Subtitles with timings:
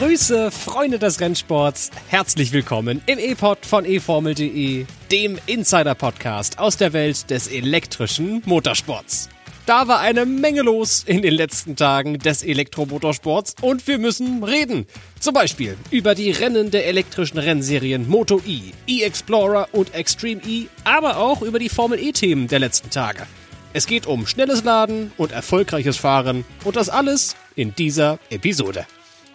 [0.00, 1.90] Grüße, Freunde des Rennsports.
[2.08, 9.28] Herzlich willkommen im E-Pod von eFormel.de, dem Insider-Podcast aus der Welt des elektrischen Motorsports.
[9.66, 14.86] Da war eine Menge los in den letzten Tagen des Elektromotorsports und wir müssen reden.
[15.18, 21.18] Zum Beispiel über die Rennen der elektrischen Rennserien Moto E, E-Explorer und Extreme E, aber
[21.18, 23.26] auch über die Formel E-Themen der letzten Tage.
[23.74, 28.86] Es geht um schnelles Laden und erfolgreiches Fahren und das alles in dieser Episode.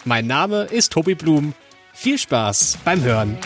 [0.08, 1.55] Mein Name ist Tobi Blum.
[1.91, 3.40] Viel Spaß beim Hören.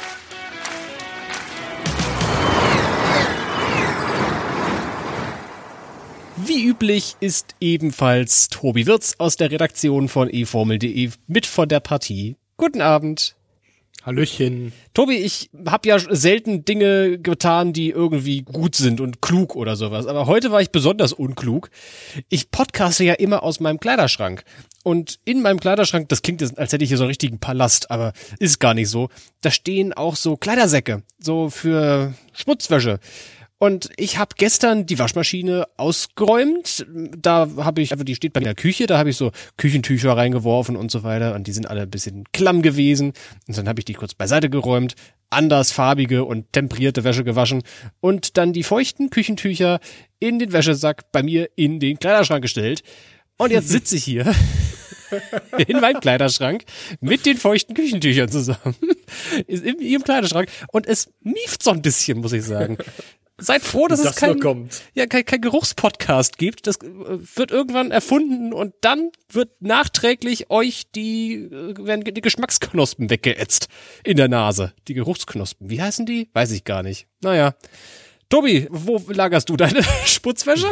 [6.36, 12.36] Wie üblich ist ebenfalls Tobi Wirz aus der Redaktion von eFormel.de mit von der Partie.
[12.58, 13.38] Guten Abend.
[14.04, 14.72] Hallöchen.
[14.94, 20.08] Tobi, ich habe ja selten Dinge getan, die irgendwie gut sind und klug oder sowas.
[20.08, 21.70] Aber heute war ich besonders unklug.
[22.30, 24.44] Ich podcaste ja immer aus meinem Kleiderschrank.
[24.84, 27.92] Und in meinem Kleiderschrank, das klingt jetzt, als hätte ich hier so einen richtigen Palast,
[27.92, 29.10] aber ist gar nicht so.
[29.42, 33.00] Da stehen auch so Kleidersäcke, so für Schmutzwäsche.
[33.60, 36.86] Und ich habe gestern die Waschmaschine ausgeräumt.
[37.18, 39.32] Da habe ich, also die steht bei mir in der Küche, da habe ich so
[39.58, 41.36] Küchentücher reingeworfen und so weiter.
[41.36, 43.12] Und die sind alle ein bisschen klamm gewesen.
[43.48, 44.96] Und dann habe ich die kurz beiseite geräumt,
[45.30, 47.62] andersfarbige und temperierte Wäsche gewaschen
[48.00, 49.80] und dann die feuchten Küchentücher
[50.20, 52.82] in den Wäschesack bei mir in den Kleiderschrank gestellt.
[53.38, 54.34] Und jetzt sitze ich hier
[55.68, 56.64] in meinem Kleiderschrank
[57.02, 58.76] mit den feuchten Küchentüchern zusammen.
[59.48, 60.50] Ist in ihrem Kleiderschrank.
[60.72, 62.78] Und es mieft so ein bisschen, muss ich sagen.
[63.40, 66.68] Seid froh, dass das es kein, ja, kein, kein Geruchspodcast gibt.
[66.68, 66.88] Das äh,
[67.36, 73.68] wird irgendwann erfunden und dann wird nachträglich euch die, äh, werden die Geschmacksknospen weggeätzt
[74.04, 74.74] in der Nase.
[74.88, 75.70] Die Geruchsknospen.
[75.70, 76.30] Wie heißen die?
[76.34, 77.08] Weiß ich gar nicht.
[77.22, 77.56] Naja.
[78.30, 80.72] Tobi, wo lagerst du deine Sputzwäsche?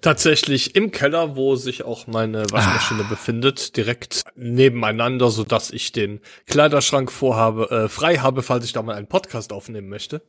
[0.00, 6.20] Tatsächlich im Keller, wo sich auch meine Waschmaschine befindet, direkt nebeneinander, so dass ich den
[6.46, 10.20] Kleiderschrank vorhabe, äh, frei habe, falls ich da mal einen Podcast aufnehmen möchte.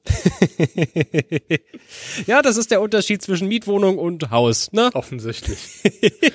[2.25, 4.91] ja, das ist der Unterschied zwischen Mietwohnung und Haus, ne?
[4.93, 5.59] Offensichtlich.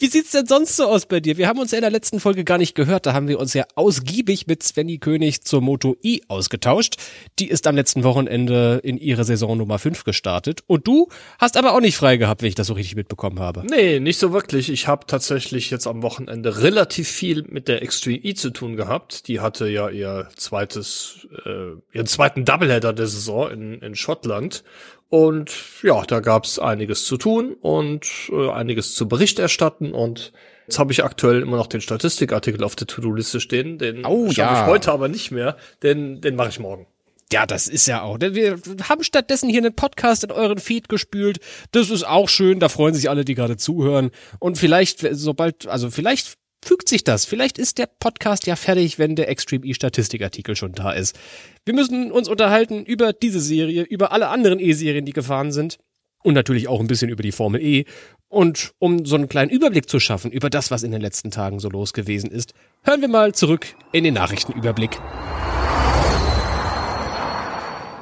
[0.00, 1.36] Wie sieht's denn sonst so aus bei dir?
[1.36, 3.04] Wir haben uns ja in der letzten Folge gar nicht gehört.
[3.04, 6.96] Da haben wir uns ja ausgiebig mit Svenny König zur Moto I ausgetauscht.
[7.38, 10.62] Die ist am letzten Wochenende in ihre Saison Nummer 5 gestartet.
[10.66, 13.62] Und du hast aber auch nicht frei gehabt, wenn ich das so richtig mitbekommen habe.
[13.68, 14.70] Nee, nicht so wirklich.
[14.70, 19.28] Ich habe tatsächlich jetzt am Wochenende relativ viel mit der Extreme E zu tun gehabt.
[19.28, 24.64] Die hatte ja ihr zweites, äh, ihren zweiten Doubleheader der Saison in, in Schottland.
[25.10, 29.92] Und ja, da gab's einiges zu tun und äh, einiges zu Bericht erstatten.
[29.92, 30.32] Und
[30.66, 33.76] jetzt habe ich aktuell immer noch den Statistikartikel auf der To-Do-Liste stehen.
[33.78, 34.62] Den Oh, schaffe ja.
[34.62, 36.86] ich heute aber nicht mehr, denn den mache ich morgen.
[37.32, 38.18] Ja, das ist ja auch.
[38.18, 41.38] Denn Wir haben stattdessen hier einen Podcast in euren Feed gespült.
[41.72, 42.60] Das ist auch schön.
[42.60, 44.10] Da freuen sich alle, die gerade zuhören.
[44.38, 47.24] Und vielleicht, sobald, also vielleicht fügt sich das.
[47.24, 51.18] Vielleicht ist der Podcast ja fertig, wenn der Extreme E Statistikartikel schon da ist.
[51.64, 55.78] Wir müssen uns unterhalten über diese Serie, über alle anderen E-Serien, die gefahren sind.
[56.22, 57.86] Und natürlich auch ein bisschen über die Formel E.
[58.28, 61.60] Und um so einen kleinen Überblick zu schaffen über das, was in den letzten Tagen
[61.60, 62.52] so los gewesen ist,
[62.84, 64.98] hören wir mal zurück in den Nachrichtenüberblick.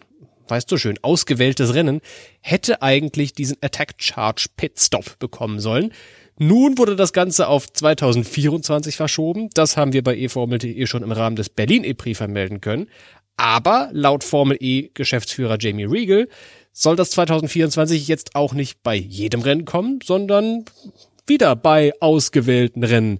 [0.48, 2.02] weißt du schön, ausgewähltes Rennen,
[2.42, 5.92] hätte eigentlich diesen Attack Charge Pit Stop bekommen sollen.
[6.38, 9.50] Nun wurde das Ganze auf 2024 verschoben.
[9.54, 12.88] Das haben wir bei eFormel.de schon im Rahmen des Berlin E-Prix vermelden können.
[13.38, 16.28] Aber laut Formel E Geschäftsführer Jamie Regal
[16.72, 20.66] soll das 2024 jetzt auch nicht bei jedem Rennen kommen, sondern
[21.28, 23.20] wieder bei ausgewählten Rennen.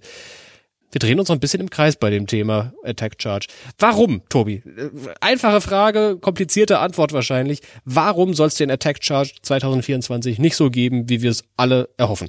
[0.94, 3.48] Wir drehen uns noch ein bisschen im Kreis bei dem Thema Attack Charge.
[3.80, 4.62] Warum, Tobi?
[5.20, 7.62] Einfache Frage, komplizierte Antwort wahrscheinlich.
[7.84, 12.28] Warum soll es den Attack Charge 2024 nicht so geben, wie wir es alle erhoffen?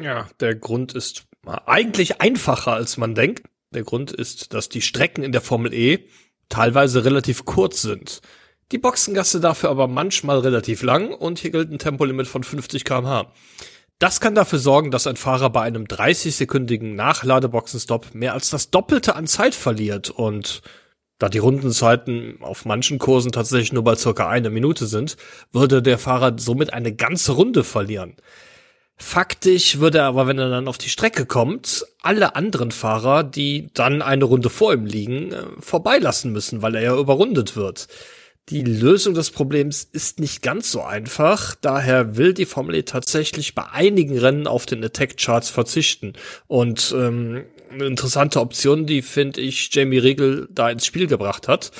[0.00, 1.24] Ja, der Grund ist
[1.66, 3.42] eigentlich einfacher, als man denkt.
[3.74, 6.06] Der Grund ist, dass die Strecken in der Formel E
[6.50, 8.20] teilweise relativ kurz sind.
[8.70, 13.32] Die Boxengasse dafür aber manchmal relativ lang und hier gilt ein Tempolimit von 50 kmh.
[14.00, 19.14] Das kann dafür sorgen, dass ein Fahrer bei einem 30-sekündigen Nachladeboxenstopp mehr als das Doppelte
[19.14, 20.62] an Zeit verliert und
[21.18, 25.18] da die Rundenzeiten auf manchen Kursen tatsächlich nur bei circa einer Minute sind,
[25.52, 28.16] würde der Fahrer somit eine ganze Runde verlieren.
[28.96, 33.68] Faktisch würde er aber, wenn er dann auf die Strecke kommt, alle anderen Fahrer, die
[33.74, 37.86] dann eine Runde vor ihm liegen, äh, vorbeilassen müssen, weil er ja überrundet wird.
[38.50, 43.54] Die Lösung des Problems ist nicht ganz so einfach, daher will die Formel E tatsächlich
[43.54, 46.14] bei einigen Rennen auf den Attack Charts verzichten.
[46.48, 51.70] Und ähm, eine interessante Option, die finde ich Jamie Riegel da ins Spiel gebracht hat,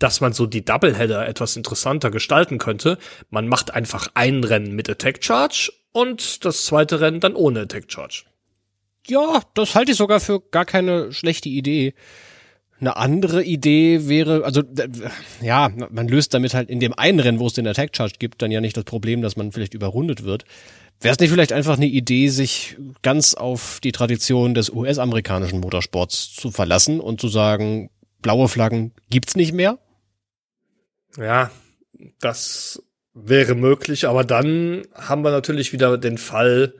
[0.00, 2.98] dass man so die Doubleheader etwas interessanter gestalten könnte.
[3.30, 7.84] Man macht einfach ein Rennen mit Attack Charge und das zweite Rennen dann ohne Attack
[7.86, 8.24] Charge.
[9.06, 11.94] Ja, das halte ich sogar für gar keine schlechte Idee.
[12.78, 14.62] Eine andere Idee wäre, also
[15.40, 18.42] ja, man löst damit halt in dem einen Rennen, wo es den Attack Charge gibt,
[18.42, 20.44] dann ja nicht das Problem, dass man vielleicht überrundet wird.
[21.00, 26.34] Wäre es nicht vielleicht einfach eine Idee, sich ganz auf die Tradition des US-amerikanischen Motorsports
[26.34, 27.90] zu verlassen und zu sagen,
[28.20, 29.78] blaue Flaggen gibt's nicht mehr?
[31.16, 31.50] Ja,
[32.20, 32.82] das
[33.14, 36.74] wäre möglich, aber dann haben wir natürlich wieder den Fall,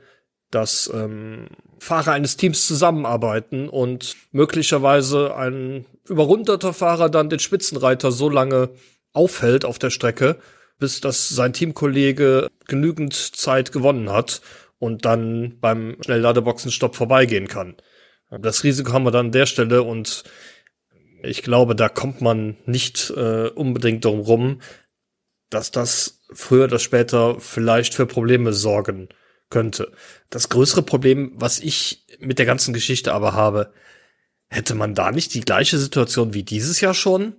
[0.51, 1.47] dass ähm,
[1.79, 8.69] Fahrer eines Teams zusammenarbeiten und möglicherweise ein überrundeter Fahrer dann den Spitzenreiter so lange
[9.13, 10.37] aufhält auf der Strecke,
[10.79, 14.41] bis dass sein Teamkollege genügend Zeit gewonnen hat
[14.79, 17.75] und dann beim Schnellladeboxenstopp vorbeigehen kann.
[18.29, 20.23] Das Risiko haben wir dann an der Stelle und
[21.23, 24.61] ich glaube, da kommt man nicht äh, unbedingt drum rum,
[25.49, 29.09] dass das früher oder später vielleicht für Probleme sorgen
[29.49, 29.91] könnte.
[30.29, 33.71] Das größere Problem, was ich mit der ganzen Geschichte aber habe,
[34.47, 37.35] hätte man da nicht die gleiche Situation wie dieses Jahr schon?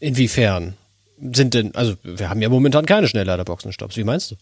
[0.00, 0.76] Inwiefern?
[1.18, 3.96] Sind denn, also wir haben ja momentan keine Schnellladerboxenstopps.
[3.96, 4.36] Wie meinst du?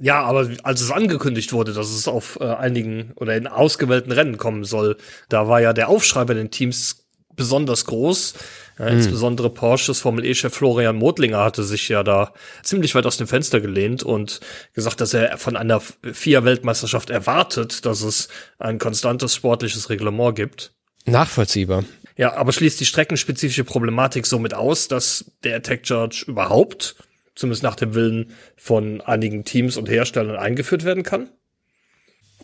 [0.00, 4.36] Ja, aber als es angekündigt wurde, dass es auf äh, einigen oder in ausgewählten Rennen
[4.36, 4.96] kommen soll,
[5.28, 8.34] da war ja der Aufschrei bei den Teams besonders groß.
[8.78, 8.98] Ja, mhm.
[8.98, 12.32] Insbesondere Porsches Formel E-Chef Florian Modlinger hatte sich ja da
[12.62, 14.40] ziemlich weit aus dem Fenster gelehnt und
[14.74, 18.28] gesagt, dass er von einer FIA-Weltmeisterschaft erwartet, dass es
[18.58, 20.72] ein konstantes sportliches Reglement gibt.
[21.06, 21.84] Nachvollziehbar.
[22.16, 26.96] Ja, aber schließt die streckenspezifische Problematik somit aus, dass der Attack Charge überhaupt,
[27.34, 31.30] zumindest nach dem Willen von einigen Teams und Herstellern, eingeführt werden kann?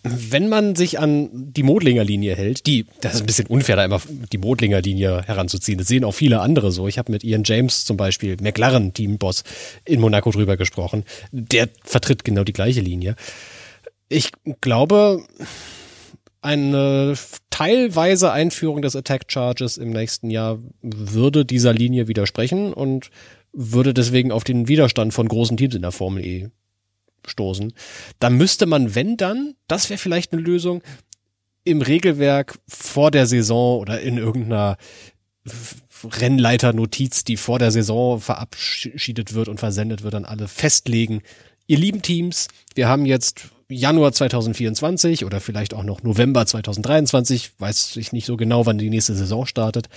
[0.07, 3.85] Wenn man sich an die Modlinger Linie hält, die, das ist ein bisschen unfair, da
[3.87, 4.03] immer
[4.33, 5.79] die Modlinger Linie heranzuziehen.
[5.79, 6.87] Das sehen auch viele andere so.
[6.87, 9.45] Ich habe mit Ian James zum Beispiel, McLaren Teamboss
[9.87, 11.05] in Monaco drüber gesprochen.
[11.33, 13.17] Der vertritt genau die gleiche Linie.
[14.11, 15.25] Ich glaube,
[16.43, 17.15] eine
[17.49, 23.11] teilweise Einführung des Attack Charges im nächsten Jahr würde dieser Linie widersprechen und
[23.55, 26.51] würde deswegen auf den Widerstand von großen Teams in der Formel E
[27.27, 27.73] stoßen.
[28.19, 30.83] Da müsste man, wenn dann, das wäre vielleicht eine Lösung,
[31.65, 34.77] im Regelwerk vor der Saison oder in irgendeiner
[36.05, 41.23] Rennleiternotiz, die vor der Saison verabschiedet wird und versendet wird, an alle festlegen.
[41.67, 47.97] Ihr lieben Teams, wir haben jetzt Januar 2024 oder vielleicht auch noch November 2023, weiß
[47.97, 49.89] ich nicht so genau, wann die nächste Saison startet.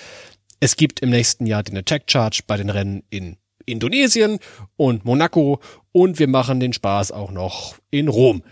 [0.60, 4.40] Es gibt im nächsten Jahr den Attack Charge bei den Rennen in Indonesien
[4.76, 5.60] und Monaco
[5.92, 8.44] und wir machen den Spaß auch noch in Rom.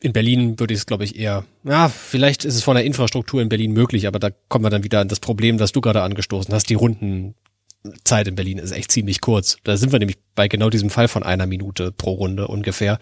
[0.00, 3.40] In Berlin würde ich es, glaube ich, eher, ja, vielleicht ist es von der Infrastruktur
[3.40, 6.02] in Berlin möglich, aber da kommen wir dann wieder an das Problem, das du gerade
[6.02, 6.68] angestoßen hast.
[6.68, 9.56] Die Rundenzeit in Berlin ist echt ziemlich kurz.
[9.64, 12.98] Da sind wir nämlich bei genau diesem Fall von einer Minute pro Runde ungefähr.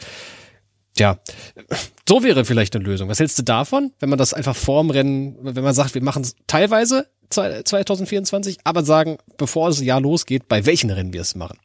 [0.95, 1.19] Tja,
[2.09, 3.09] so wäre vielleicht eine Lösung.
[3.09, 6.23] Was hältst du davon, wenn man das einfach vorm Rennen, wenn man sagt, wir machen
[6.23, 11.59] es teilweise 2024, aber sagen, bevor das Jahr losgeht, bei welchen Rennen wir es machen?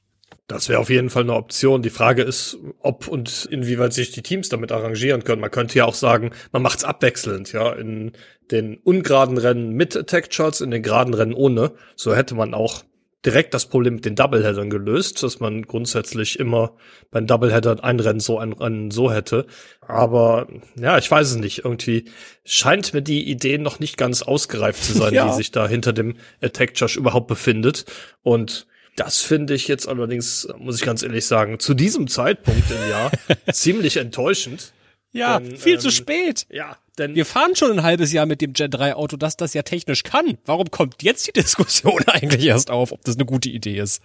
[0.50, 1.84] Das wäre auf jeden Fall eine Option.
[1.84, 5.42] Die Frage ist, ob und inwieweit sich die Teams damit arrangieren können.
[5.42, 8.14] Man könnte ja auch sagen, man macht es abwechselnd, ja, in
[8.50, 11.74] den ungeraden Rennen mit Attack Charts, in den geraden Rennen ohne.
[11.96, 12.84] So hätte man auch
[13.26, 16.76] direkt das Problem mit den Doubleheadern gelöst, dass man grundsätzlich immer
[17.12, 19.46] beim Doubleheader ein Rennen so, ein Rennen so hätte.
[19.82, 20.48] Aber
[20.80, 21.66] ja, ich weiß es nicht.
[21.66, 22.06] Irgendwie
[22.46, 25.28] scheint mir die Idee noch nicht ganz ausgereift zu sein, ja.
[25.28, 27.86] die sich da hinter dem Attack Josh überhaupt befindet.
[28.22, 32.90] Und das finde ich jetzt allerdings, muss ich ganz ehrlich sagen, zu diesem Zeitpunkt im
[32.90, 33.12] Jahr
[33.52, 34.74] ziemlich enttäuschend.
[35.12, 36.46] Ja, denn, viel ähm, zu spät.
[36.50, 39.54] Ja, denn wir fahren schon ein halbes Jahr mit dem Gen 3 Auto, dass das
[39.54, 40.38] ja technisch kann.
[40.46, 44.02] Warum kommt jetzt die Diskussion eigentlich erst auf, ob das eine gute Idee ist?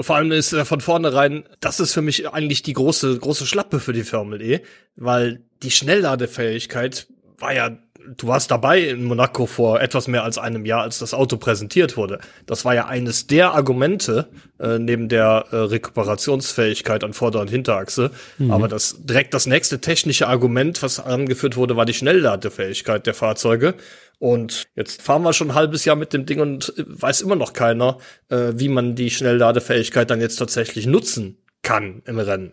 [0.00, 3.78] Vor allem ist ja von vornherein, das ist für mich eigentlich die große, große Schlappe
[3.78, 4.60] für die Formel E,
[4.96, 7.06] weil die Schnellladefähigkeit
[7.38, 7.78] war ja
[8.16, 11.96] du warst dabei in Monaco vor etwas mehr als einem Jahr, als das Auto präsentiert
[11.96, 12.18] wurde.
[12.46, 18.10] Das war ja eines der Argumente äh, neben der äh, Rekuperationsfähigkeit an Vorder- und Hinterachse.
[18.38, 18.50] Mhm.
[18.50, 23.74] Aber das direkt das nächste technische Argument, was angeführt wurde, war die Schnellladefähigkeit der Fahrzeuge.
[24.18, 27.36] Und jetzt fahren wir schon ein halbes Jahr mit dem Ding und äh, weiß immer
[27.36, 32.52] noch keiner, äh, wie man die Schnellladefähigkeit dann jetzt tatsächlich nutzen kann im Rennen.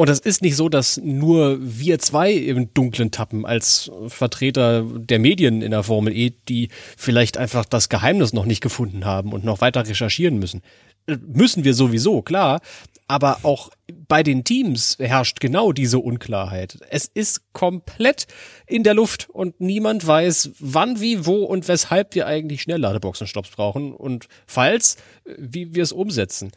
[0.00, 5.18] Und es ist nicht so, dass nur wir zwei im Dunklen tappen als Vertreter der
[5.18, 9.44] Medien in der Formel E, die vielleicht einfach das Geheimnis noch nicht gefunden haben und
[9.44, 10.62] noch weiter recherchieren müssen.
[11.06, 12.62] Äh, müssen wir sowieso, klar.
[13.08, 13.72] Aber auch
[14.08, 16.78] bei den Teams herrscht genau diese Unklarheit.
[16.88, 18.26] Es ist komplett
[18.66, 23.92] in der Luft und niemand weiß, wann, wie, wo und weshalb wir eigentlich Schnellladeboxenstopps brauchen
[23.92, 26.52] und falls, äh, wie wir es umsetzen.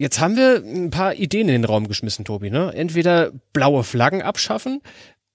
[0.00, 2.48] Jetzt haben wir ein paar Ideen in den Raum geschmissen, Tobi.
[2.48, 2.72] Ne?
[2.72, 4.80] Entweder blaue Flaggen abschaffen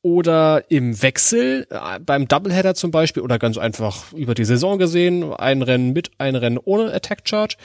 [0.01, 5.31] oder im Wechsel äh, beim Doubleheader zum Beispiel oder ganz einfach über die Saison gesehen,
[5.36, 7.57] ein Rennen mit, ein Rennen ohne Attack Charge.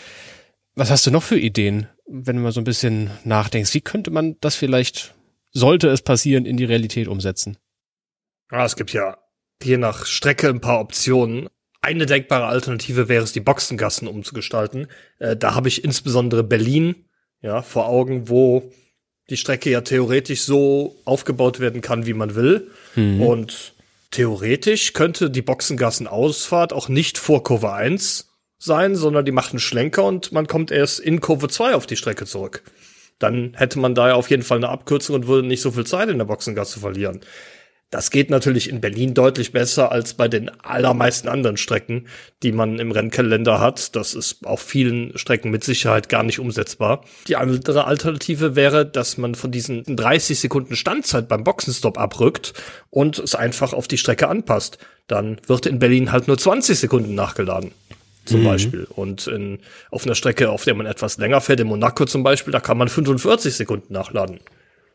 [0.75, 3.73] Was hast du noch für Ideen, wenn du mal so ein bisschen nachdenkst?
[3.73, 5.15] Wie könnte man das vielleicht,
[5.53, 7.57] sollte es passieren, in die Realität umsetzen?
[8.51, 9.17] Ah, es gibt ja
[9.63, 11.49] je nach Strecke ein paar Optionen.
[11.83, 14.89] Eine denkbare Alternative wäre es, die Boxengassen umzugestalten.
[15.19, 17.07] Äh, da habe ich insbesondere Berlin
[17.41, 18.71] ja, vor Augen, wo
[19.31, 22.71] die Strecke ja theoretisch so aufgebaut werden kann, wie man will.
[22.97, 23.23] Mhm.
[23.23, 23.75] Und
[24.11, 30.05] theoretisch könnte die Boxengassenausfahrt auch nicht vor Kurve 1 sein, sondern die macht einen Schlenker
[30.05, 32.63] und man kommt erst in Kurve 2 auf die Strecke zurück.
[33.19, 35.87] Dann hätte man da ja auf jeden Fall eine Abkürzung und würde nicht so viel
[35.87, 37.21] Zeit in der Boxengasse verlieren.
[37.91, 42.07] Das geht natürlich in Berlin deutlich besser als bei den allermeisten anderen Strecken,
[42.45, 43.97] die man im Rennkalender hat.
[43.97, 47.05] Das ist auf vielen Strecken mit Sicherheit gar nicht umsetzbar.
[47.27, 52.55] Die andere Alternative wäre, dass man von diesen 30 Sekunden Standzeit beim Boxenstopp abrückt
[52.91, 54.79] und es einfach auf die Strecke anpasst.
[55.09, 57.73] Dann wird in Berlin halt nur 20 Sekunden nachgeladen
[58.25, 58.45] zum mhm.
[58.45, 58.87] Beispiel.
[58.95, 59.59] Und in,
[59.91, 62.79] auf einer Strecke, auf der man etwas länger fährt, in Monaco zum Beispiel, da kann
[62.79, 64.39] man 45 Sekunden nachladen.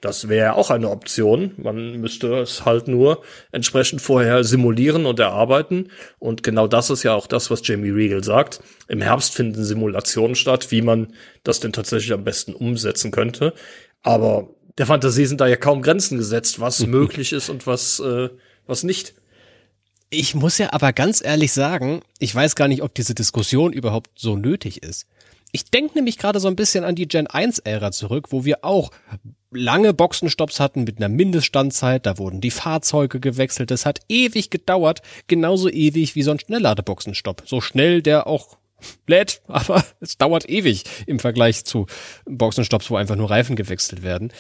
[0.06, 1.54] Das wäre auch eine Option.
[1.58, 5.90] Man müsste es halt nur entsprechend vorher simulieren und erarbeiten.
[6.20, 8.62] Und genau das ist ja auch das, was Jamie Regal sagt.
[8.88, 13.56] Im Herbst finden Simulationen statt, wie man das denn tatsächlich am besten umsetzen könnte.
[14.04, 18.30] Aber der Fantasie sind da ja kaum Grenzen gesetzt, was möglich ist und was, äh,
[18.68, 19.16] was nicht.
[20.12, 24.12] Ich muss ja aber ganz ehrlich sagen, ich weiß gar nicht, ob diese Diskussion überhaupt
[24.20, 25.08] so nötig ist.
[25.52, 28.92] Ich denke nämlich gerade so ein bisschen an die Gen 1-Ära zurück, wo wir auch
[29.56, 35.02] lange Boxenstopps hatten mit einer Mindeststandzeit, da wurden die Fahrzeuge gewechselt, das hat ewig gedauert,
[35.28, 37.44] genauso ewig wie so ein Schnellladeboxenstopp.
[37.46, 38.58] So schnell der auch
[39.08, 41.88] lädt, aber es dauert ewig im Vergleich zu
[42.26, 44.32] Boxenstopps, wo einfach nur Reifen gewechselt werden.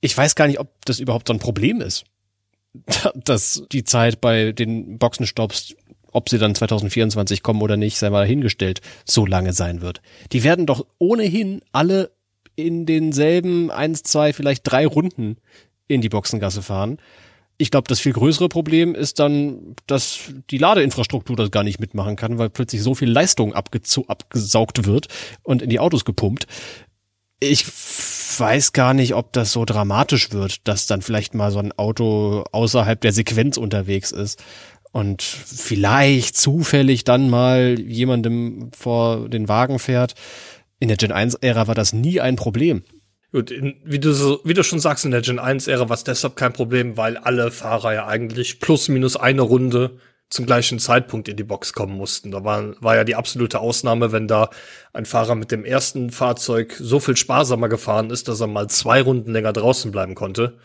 [0.00, 2.04] Ich weiß gar nicht, ob das überhaupt so ein Problem ist,
[3.14, 5.74] dass die Zeit bei den Boxenstopps
[6.10, 10.00] ob sie dann 2024 kommen oder nicht, sei mal dahingestellt, so lange sein wird.
[10.32, 12.10] Die werden doch ohnehin alle
[12.58, 15.36] in denselben eins, zwei, vielleicht drei Runden
[15.86, 16.98] in die Boxengasse fahren.
[17.56, 22.16] Ich glaube, das viel größere Problem ist dann, dass die Ladeinfrastruktur das gar nicht mitmachen
[22.16, 25.06] kann, weil plötzlich so viel Leistung abgesaugt wird
[25.44, 26.46] und in die Autos gepumpt.
[27.40, 31.70] Ich weiß gar nicht, ob das so dramatisch wird, dass dann vielleicht mal so ein
[31.72, 34.42] Auto außerhalb der Sequenz unterwegs ist
[34.90, 40.14] und vielleicht zufällig dann mal jemandem vor den Wagen fährt.
[40.80, 42.84] In der Gen 1-Ära war das nie ein Problem.
[43.32, 46.04] Gut, in, wie du so, wie du schon sagst, in der Gen 1-Ära war es
[46.04, 49.98] deshalb kein Problem, weil alle Fahrer ja eigentlich plus minus eine Runde
[50.30, 52.30] zum gleichen Zeitpunkt in die Box kommen mussten.
[52.30, 54.50] Da war, war ja die absolute Ausnahme, wenn da
[54.92, 59.00] ein Fahrer mit dem ersten Fahrzeug so viel sparsamer gefahren ist, dass er mal zwei
[59.00, 60.58] Runden länger draußen bleiben konnte.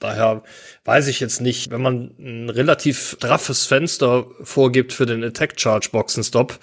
[0.00, 0.44] Daher
[0.84, 5.88] weiß ich jetzt nicht, wenn man ein relativ straffes Fenster vorgibt für den Attack Charge
[5.90, 6.60] Boxenstopp,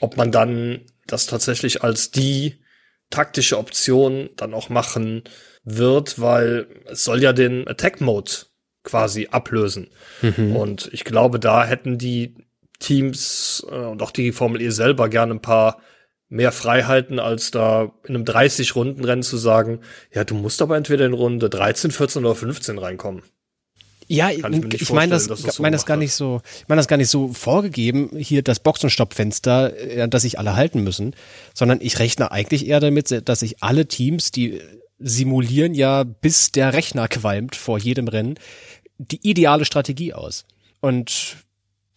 [0.00, 2.60] ob man dann das tatsächlich als die
[3.10, 5.24] taktische Option dann auch machen
[5.64, 8.30] wird, weil es soll ja den Attack Mode
[8.84, 9.90] quasi ablösen.
[10.22, 10.56] Mhm.
[10.56, 12.36] Und ich glaube, da hätten die
[12.78, 15.80] Teams äh, und auch die Formel E selber gerne ein paar
[16.28, 19.80] mehr Freiheiten, als da in einem 30-Runden-Rennen zu sagen,
[20.12, 23.22] ja, du musst aber entweder in Runde 13, 14 oder 15 reinkommen.
[24.08, 26.88] Ja, ich, ich meine das, das so meine das gar nicht so, ich meine das
[26.88, 31.14] gar nicht so vorgegeben, hier das Boxenstoppfenster, äh, das sich alle halten müssen,
[31.52, 34.62] sondern ich rechne eigentlich eher damit, dass sich alle Teams, die
[34.98, 38.38] simulieren ja, bis der Rechner qualmt vor jedem Rennen,
[38.96, 40.44] die ideale Strategie aus.
[40.80, 41.36] Und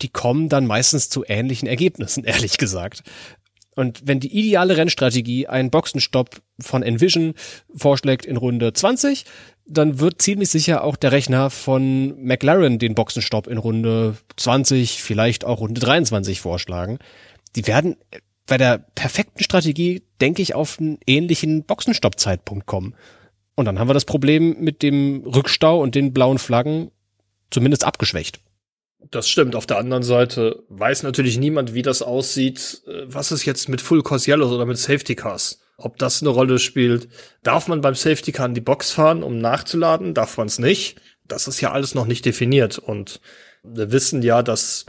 [0.01, 3.03] die kommen dann meistens zu ähnlichen Ergebnissen, ehrlich gesagt.
[3.73, 7.35] Und wenn die ideale Rennstrategie einen Boxenstopp von Envision
[7.73, 9.25] vorschlägt in Runde 20,
[9.65, 15.45] dann wird ziemlich sicher auch der Rechner von McLaren den Boxenstopp in Runde 20, vielleicht
[15.45, 16.99] auch Runde 23 vorschlagen.
[17.55, 17.97] Die werden
[18.47, 22.95] bei der perfekten Strategie, denke ich, auf einen ähnlichen Boxenstopp-Zeitpunkt kommen.
[23.55, 26.91] Und dann haben wir das Problem mit dem Rückstau und den blauen Flaggen
[27.49, 28.39] zumindest abgeschwächt.
[29.09, 29.55] Das stimmt.
[29.55, 32.81] Auf der anderen Seite weiß natürlich niemand, wie das aussieht.
[32.87, 35.59] Äh, was ist jetzt mit Full Course Yellows oder mit Safety Cars?
[35.83, 37.09] Ob das eine Rolle spielt?
[37.43, 40.13] Darf man beim Safety Car in die Box fahren, um nachzuladen?
[40.13, 41.01] Darf man es nicht?
[41.27, 42.77] Das ist ja alles noch nicht definiert.
[42.77, 43.21] Und
[43.63, 44.85] wir wissen ja, dass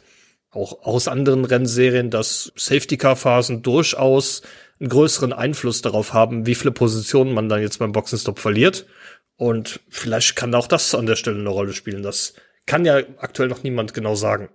[0.51, 4.43] auch aus anderen Rennserien, dass Safety Car Phasen durchaus
[4.81, 8.87] einen größeren Einfluss darauf haben, wie viele Positionen man dann jetzt beim Boxenstopp verliert.
[9.37, 12.35] Und vielleicht kann auch das an der Stelle eine Rolle spielen, dass
[12.67, 14.49] kann ja aktuell noch niemand genau sagen.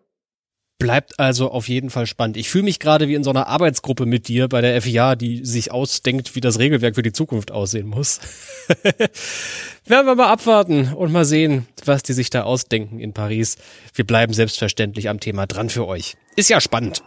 [0.80, 2.38] Bleibt also auf jeden Fall spannend.
[2.38, 5.44] Ich fühle mich gerade wie in so einer Arbeitsgruppe mit dir bei der FIA, die
[5.44, 8.20] sich ausdenkt, wie das Regelwerk für die Zukunft aussehen muss.
[9.86, 13.58] Werden wir mal abwarten und mal sehen, was die sich da ausdenken in Paris.
[13.96, 16.16] Wir bleiben selbstverständlich am Thema dran für euch.
[16.36, 17.02] Ist ja spannend.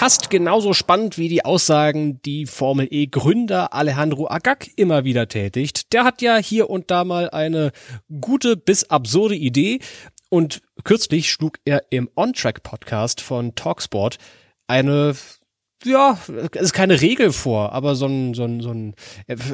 [0.00, 5.92] Fast genauso spannend wie die Aussagen, die Formel E Gründer Alejandro Agag immer wieder tätigt.
[5.92, 7.70] Der hat ja hier und da mal eine
[8.18, 9.80] gute bis absurde Idee
[10.30, 14.16] und kürzlich schlug er im On-Track Podcast von Talksport
[14.66, 15.14] eine
[15.84, 16.18] ja,
[16.54, 18.94] es ist keine Regel vor, aber so ein, so ein, so ein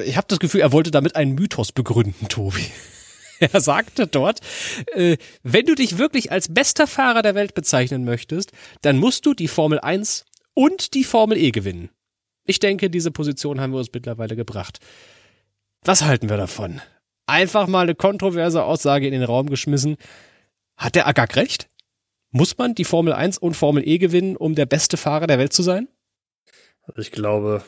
[0.05, 2.63] ich habe das Gefühl, er wollte damit einen Mythos begründen, Tobi.
[3.39, 4.41] Er sagte dort,
[4.95, 9.35] äh, wenn du dich wirklich als bester Fahrer der Welt bezeichnen möchtest, dann musst du
[9.35, 10.25] die Formel 1
[10.57, 11.91] und die Formel E gewinnen.
[12.47, 14.79] Ich denke, diese Position haben wir uns mittlerweile gebracht.
[15.83, 16.81] Was halten wir davon?
[17.27, 19.97] Einfach mal eine kontroverse Aussage in den Raum geschmissen.
[20.77, 21.69] Hat der Agag recht?
[22.31, 25.53] Muss man die Formel 1 und Formel E gewinnen, um der beste Fahrer der Welt
[25.53, 25.89] zu sein?
[26.83, 27.63] Also ich glaube,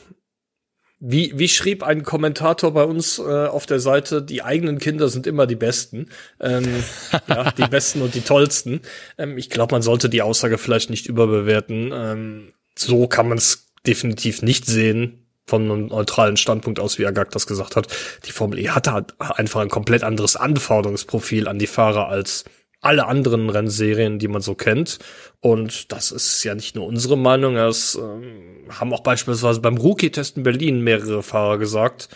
[0.99, 5.27] wie, wie schrieb ein Kommentator bei uns äh, auf der Seite, die eigenen Kinder sind
[5.27, 6.09] immer die Besten.
[6.39, 6.83] Ähm,
[7.27, 8.81] ja, die Besten und die Tollsten.
[9.17, 11.91] Ähm, ich glaube, man sollte die Aussage vielleicht nicht überbewerten.
[11.93, 17.31] Ähm, so kann man es definitiv nicht sehen von einem neutralen Standpunkt aus, wie Agag
[17.31, 17.87] das gesagt hat.
[18.25, 22.45] Die Formel E hatte halt einfach ein komplett anderes Anforderungsprofil an die Fahrer als
[22.81, 24.99] alle anderen Rennserien, die man so kennt.
[25.41, 30.37] Und das ist ja nicht nur unsere Meinung, das ähm, haben auch beispielsweise beim Rookie-Test
[30.37, 32.09] in Berlin mehrere Fahrer gesagt,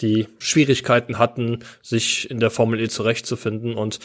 [0.00, 3.74] die Schwierigkeiten hatten, sich in der Formel E zurechtzufinden.
[3.74, 4.00] Und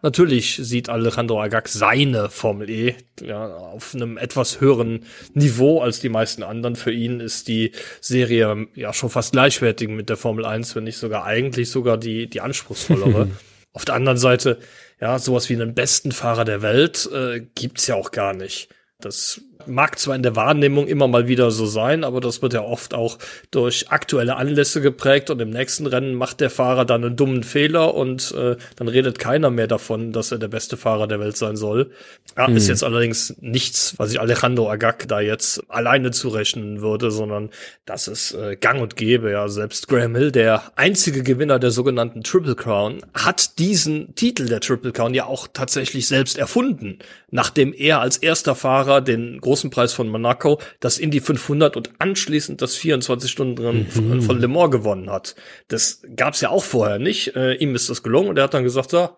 [0.00, 6.08] Natürlich sieht Alejandro Agag seine Formel E ja, auf einem etwas höheren Niveau als die
[6.08, 6.74] meisten anderen.
[6.74, 10.96] Für ihn ist die Serie ja schon fast gleichwertig mit der Formel 1, wenn nicht
[10.96, 13.28] sogar eigentlich sogar die, die anspruchsvollere.
[13.72, 14.58] auf der anderen Seite,
[15.00, 18.68] ja, sowas wie einen besten Fahrer der Welt äh, gibt's ja auch gar nicht.
[18.98, 22.62] Das mag zwar in der Wahrnehmung immer mal wieder so sein, aber das wird ja
[22.62, 23.18] oft auch
[23.50, 27.94] durch aktuelle Anlässe geprägt und im nächsten Rennen macht der Fahrer dann einen dummen Fehler
[27.94, 31.56] und äh, dann redet keiner mehr davon, dass er der beste Fahrer der Welt sein
[31.56, 31.90] soll.
[32.36, 32.56] Ja, hm.
[32.56, 37.50] Ist jetzt allerdings nichts, was ich Alejandro Agag da jetzt alleine zurechnen würde, sondern
[37.84, 39.30] das ist äh, gang und gäbe.
[39.30, 44.60] Ja, selbst Graham Hill, der einzige Gewinner der sogenannten Triple Crown, hat diesen Titel der
[44.60, 46.98] Triple Crown ja auch tatsächlich selbst erfunden,
[47.30, 52.60] nachdem er als erster Fahrer den großen Preis von Monaco das Indy 500 und anschließend
[52.62, 54.22] das 24-Stunden-Rennen mhm.
[54.22, 55.34] von Le Mans gewonnen hat.
[55.68, 57.36] Das gab's ja auch vorher nicht.
[57.36, 59.10] Äh, ihm ist das gelungen und er hat dann gesagt, so,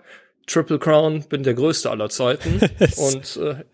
[0.47, 2.61] Triple Crown, bin der größte aller Zeiten.
[2.97, 3.65] und äh,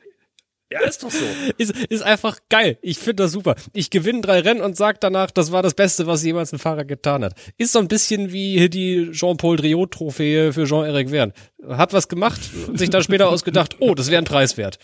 [0.73, 1.25] ja, ist doch so.
[1.59, 2.79] Ist, ist einfach geil.
[2.81, 3.57] Ich finde das super.
[3.73, 6.85] Ich gewinne drei Rennen und sag danach, das war das Beste, was jemals ein Fahrer
[6.85, 7.35] getan hat.
[7.59, 11.33] Ist so ein bisschen wie die Jean-Paul Driot-Trophäe für Jean-Eric Verne.
[11.69, 14.79] Hat was gemacht und sich dann später ausgedacht, oh, das wäre ein Preis wert.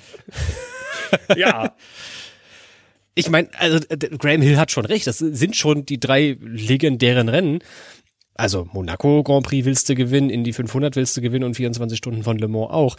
[1.36, 1.74] ja.
[3.14, 3.78] Ich meine, also
[4.18, 7.60] Graham Hill hat schon recht, das sind schon die drei legendären Rennen.
[8.34, 11.96] Also Monaco Grand Prix willst du gewinnen, in die 500 willst du gewinnen und 24
[11.96, 12.96] Stunden von Le Mans auch.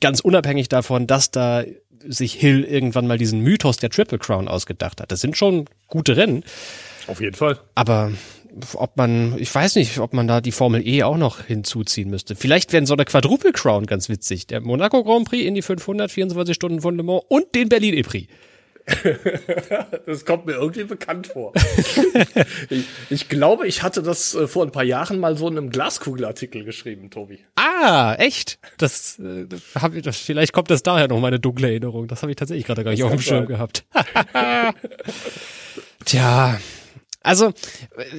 [0.00, 1.64] Ganz unabhängig davon, dass da
[2.06, 5.10] sich Hill irgendwann mal diesen Mythos der Triple Crown ausgedacht hat.
[5.10, 6.44] Das sind schon gute Rennen.
[7.06, 7.58] Auf jeden Fall.
[7.74, 8.12] Aber
[8.74, 12.36] ob man, ich weiß nicht, ob man da die Formel E auch noch hinzuziehen müsste.
[12.36, 14.46] Vielleicht wäre so eine Quadruple Crown ganz witzig.
[14.46, 17.94] Der Monaco Grand Prix in die 500, 24 Stunden von Le Mans und den Berlin
[17.94, 18.28] E-Prix.
[20.06, 21.54] das kommt mir irgendwie bekannt vor.
[22.68, 25.70] ich, ich, glaube, ich hatte das äh, vor ein paar Jahren mal so in einem
[25.70, 27.38] Glaskugelartikel geschrieben, Tobi.
[27.56, 28.58] Ah, echt?
[28.76, 32.08] Das, äh, hab ich, das vielleicht kommt das daher noch meine dunkle Erinnerung.
[32.08, 33.84] Das habe ich tatsächlich gerade gar nicht das auf dem Schirm gehabt.
[36.04, 36.58] Tja,
[37.24, 37.52] also,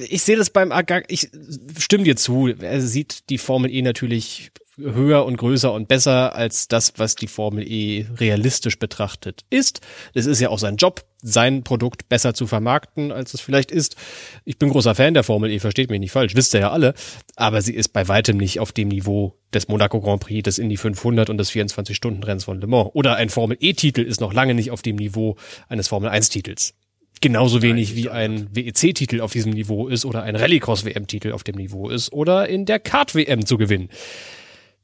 [0.08, 1.30] ich sehe das beim Agag, ich
[1.78, 2.48] stimme dir zu.
[2.48, 7.28] Er sieht die Formel E natürlich höher und größer und besser als das, was die
[7.28, 9.80] Formel E realistisch betrachtet ist.
[10.14, 13.96] Das ist ja auch sein Job, sein Produkt besser zu vermarkten, als es vielleicht ist.
[14.44, 16.94] Ich bin großer Fan der Formel E, versteht mich nicht falsch, wisst ihr ja alle.
[17.36, 20.76] Aber sie ist bei weitem nicht auf dem Niveau des Monaco Grand Prix, des Indy
[20.76, 22.90] 500 und des 24-Stunden-Renns von Le Mans.
[22.92, 25.36] Oder ein Formel E-Titel ist noch lange nicht auf dem Niveau
[25.68, 26.74] eines Formel 1-Titels.
[27.20, 31.88] Genauso wenig wie ein WEC-Titel auf diesem Niveau ist oder ein Rallycross-WM-Titel auf dem Niveau
[31.88, 33.88] ist oder in der Kart-WM zu gewinnen.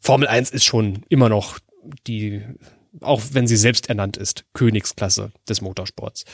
[0.01, 1.59] Formel 1 ist schon immer noch
[2.07, 2.43] die,
[3.01, 6.25] auch wenn sie selbst ernannt ist, Königsklasse des Motorsports.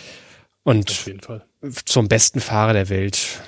[0.62, 0.94] Und
[1.84, 3.40] zum besten Fahrer der Welt,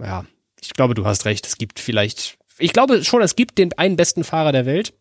[0.00, 0.24] ja,
[0.60, 3.96] ich glaube, du hast recht, es gibt vielleicht, ich glaube schon, es gibt den einen
[3.96, 4.94] besten Fahrer der Welt,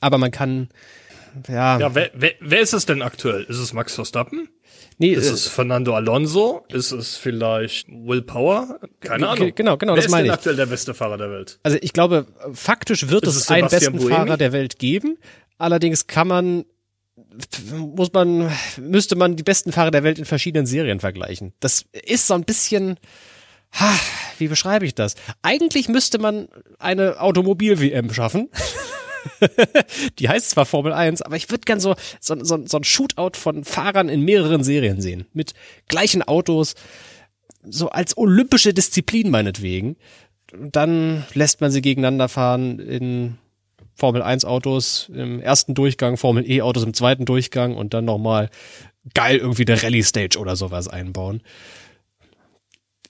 [0.00, 0.68] aber man kann,
[1.48, 1.78] ja.
[1.78, 3.42] Ja, wer, wer, wer ist es denn aktuell?
[3.44, 4.48] Ist es Max Verstappen?
[4.98, 6.64] Nee, ist äh, es Fernando Alonso?
[6.68, 8.80] Ist es vielleicht Will Power?
[9.00, 9.52] Keine Ahnung.
[9.54, 11.58] Genau, genau, Wer das meine ist aktuell der beste Fahrer der Welt?
[11.62, 14.14] Also ich glaube, faktisch wird ist es, es einen besten Buemi?
[14.14, 15.18] Fahrer der Welt geben.
[15.58, 16.64] Allerdings kann man
[17.72, 21.52] muss man müsste man die besten Fahrer der Welt in verschiedenen Serien vergleichen.
[21.60, 22.98] Das ist so ein bisschen
[23.72, 23.92] ha,
[24.38, 25.14] wie beschreibe ich das?
[25.42, 28.50] Eigentlich müsste man eine Automobil WM schaffen.
[30.18, 33.38] die heißt zwar Formel 1, aber ich würde gern so, so, so, so ein Shootout
[33.38, 35.26] von Fahrern in mehreren Serien sehen.
[35.32, 35.54] Mit
[35.88, 36.74] gleichen Autos,
[37.68, 39.96] so als olympische Disziplin meinetwegen.
[40.52, 43.38] Dann lässt man sie gegeneinander fahren in
[43.94, 48.50] Formel 1 Autos im ersten Durchgang, Formel E Autos im zweiten Durchgang und dann nochmal
[49.14, 51.42] geil irgendwie der Rallye Stage oder sowas einbauen.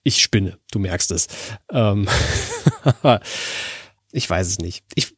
[0.05, 1.26] Ich spinne, du merkst es.
[1.72, 2.07] Ähm
[4.12, 4.85] ich weiß es nicht.
[4.94, 5.15] Ich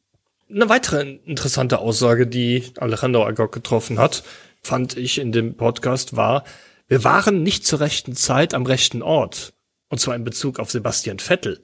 [0.50, 4.22] eine weitere interessante Aussage, die Alejandro Agog getroffen hat,
[4.62, 6.44] fand ich in dem Podcast, war,
[6.88, 9.52] wir waren nicht zur rechten Zeit am rechten Ort.
[9.88, 11.60] Und zwar in Bezug auf Sebastian Vettel.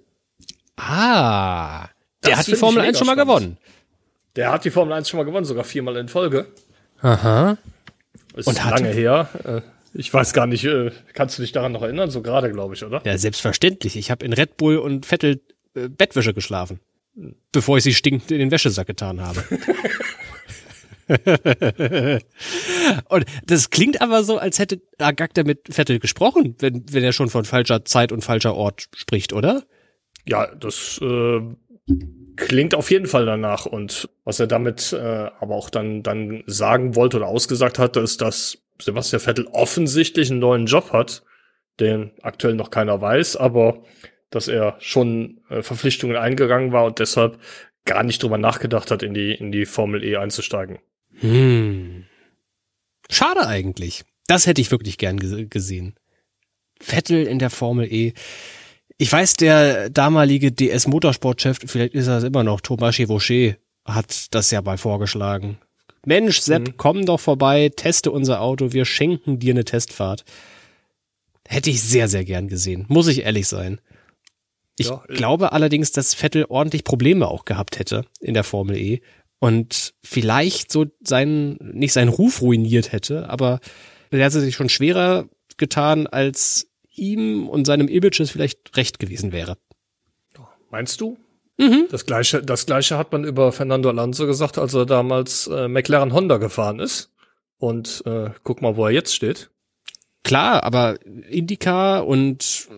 [0.77, 1.89] Ah,
[2.25, 3.59] der das hat die Formel 1 schon mal gewonnen.
[4.37, 6.47] Der hat die Formel 1 schon mal gewonnen, sogar viermal in Folge.
[7.01, 7.59] Aha.
[8.35, 9.29] Ist und lange her.
[9.45, 9.61] Äh,
[9.93, 12.11] ich weiß gar nicht, äh, kannst du dich daran noch erinnern?
[12.11, 13.03] So gerade, glaube ich, oder?
[13.05, 13.97] Ja, selbstverständlich.
[13.97, 15.41] Ich habe in Red Bull und Vettel
[15.75, 16.81] äh, Bettwäsche geschlafen
[17.53, 19.45] bevor ich sie stinkend in den Wäschesack getan habe.
[23.09, 27.29] und das klingt aber so, als hätte Agakta mit Vettel gesprochen, wenn, wenn er schon
[27.29, 29.65] von falscher Zeit und falscher Ort spricht, oder?
[30.27, 31.41] Ja, das äh,
[32.37, 33.67] klingt auf jeden Fall danach.
[33.67, 34.97] Und was er damit äh,
[35.39, 40.41] aber auch dann, dann sagen wollte oder ausgesagt hatte, ist, dass Sebastian Vettel offensichtlich einen
[40.41, 41.23] neuen Job hat,
[41.81, 43.83] den aktuell noch keiner weiß, aber
[44.35, 47.39] dass er schon äh, Verpflichtungen eingegangen war und deshalb
[47.85, 50.79] gar nicht drüber nachgedacht hat, in die, in die Formel E einzusteigen.
[51.21, 52.05] Hm.
[53.11, 54.05] Schade eigentlich.
[54.27, 55.95] Das hätte ich wirklich gern gesehen.
[56.81, 58.15] Vettel in der Formel E.
[58.97, 64.35] Ich weiß, der damalige DS Motorsportchef, vielleicht ist er es immer noch, Thomas Chevauchet, hat
[64.35, 65.59] das ja mal vorgeschlagen.
[66.07, 66.77] Mensch, Sepp, mhm.
[66.77, 70.25] komm doch vorbei, teste unser Auto, wir schenken dir eine Testfahrt.
[71.47, 73.81] Hätte ich sehr, sehr gern gesehen, muss ich ehrlich sein.
[74.77, 79.01] Ich ja, glaube allerdings, dass Vettel ordentlich Probleme auch gehabt hätte in der Formel E
[79.39, 83.61] und vielleicht so seinen, nicht seinen Ruf ruiniert hätte, aber
[84.11, 89.33] er hätte sich schon schwerer getan, als ihm und seinem Image es vielleicht recht gewesen
[89.33, 89.59] wäre.
[90.71, 91.19] Meinst du?
[91.57, 91.87] Mhm.
[91.91, 96.13] Das gleiche, das gleiche hat man über Fernando Alonso gesagt, als er damals äh, McLaren
[96.13, 97.13] Honda gefahren ist.
[97.59, 99.51] Und äh, guck mal, wo er jetzt steht.
[100.25, 102.69] Klar, aber IndyCar und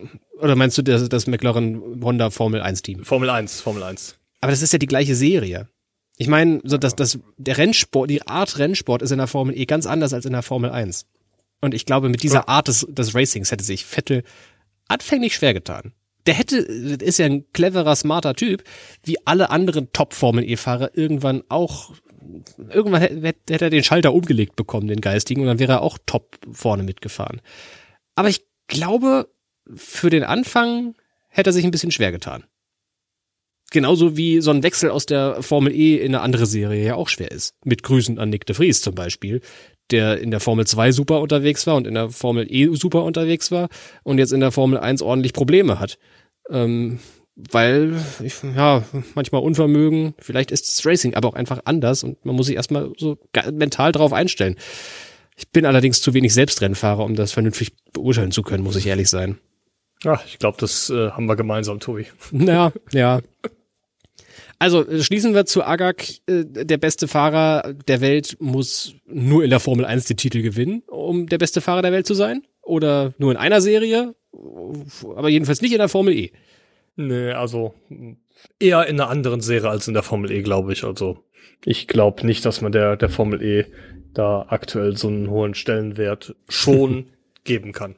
[0.41, 3.05] oder meinst du das, das McLaren Honda Formel 1 Team?
[3.05, 4.17] Formel 1, Formel 1.
[4.41, 5.69] Aber das ist ja die gleiche Serie.
[6.17, 9.67] Ich meine, so dass das der Rennsport, die Art Rennsport ist in der Formel E
[9.67, 11.07] ganz anders als in der Formel 1.
[11.61, 14.23] Und ich glaube, mit dieser Art des, des Racings hätte sich Vettel
[14.89, 15.93] anfänglich schwer getan.
[16.27, 18.65] Der hätte, ist ja ein cleverer, smarter Typ,
[19.05, 21.93] wie alle anderen Top-Formel-E-Fahrer irgendwann auch,
[22.69, 23.21] irgendwann hätte,
[23.53, 26.83] hätte er den Schalter umgelegt bekommen, den geistigen, und dann wäre er auch top vorne
[26.83, 27.41] mitgefahren.
[28.17, 29.29] Aber ich glaube,
[29.75, 30.95] für den Anfang
[31.29, 32.45] hätte er sich ein bisschen schwer getan.
[33.71, 37.09] Genauso wie so ein Wechsel aus der Formel E in eine andere Serie ja auch
[37.09, 37.55] schwer ist.
[37.65, 39.41] Mit Grüßen an Nick de Vries zum Beispiel,
[39.91, 43.51] der in der Formel 2 super unterwegs war und in der Formel E super unterwegs
[43.51, 43.69] war
[44.05, 45.99] und jetzt in der Formel 1 ordentlich Probleme hat.
[46.49, 47.01] Ähm,
[47.35, 52.37] weil, ich, ja, manchmal Unvermögen, vielleicht ist das Racing aber auch einfach anders und man
[52.37, 53.19] muss sich erstmal so
[53.53, 54.57] mental drauf einstellen.
[55.37, 59.11] Ich bin allerdings zu wenig Selbstrennfahrer, um das vernünftig beurteilen zu können, muss ich ehrlich
[59.11, 59.39] sein.
[60.07, 62.07] Ja, ich glaube, das äh, haben wir gemeinsam, Tobi.
[62.33, 63.21] Ja, ja.
[64.59, 69.51] Also äh, schließen wir zu Agag, äh, der beste Fahrer der Welt muss nur in
[69.51, 72.47] der Formel 1 den Titel gewinnen, um der beste Fahrer der Welt zu sein?
[72.63, 74.15] Oder nur in einer Serie?
[74.33, 76.31] Aber jedenfalls nicht in der Formel E.
[76.95, 77.75] Nee, also
[78.61, 80.85] eher in einer anderen Serie als in der Formel E, glaube ich.
[80.85, 81.19] Also
[81.65, 83.67] ich glaube nicht, dass man der, der Formel E
[84.15, 87.07] da aktuell so einen hohen Stellenwert schon
[87.45, 87.97] geben kann.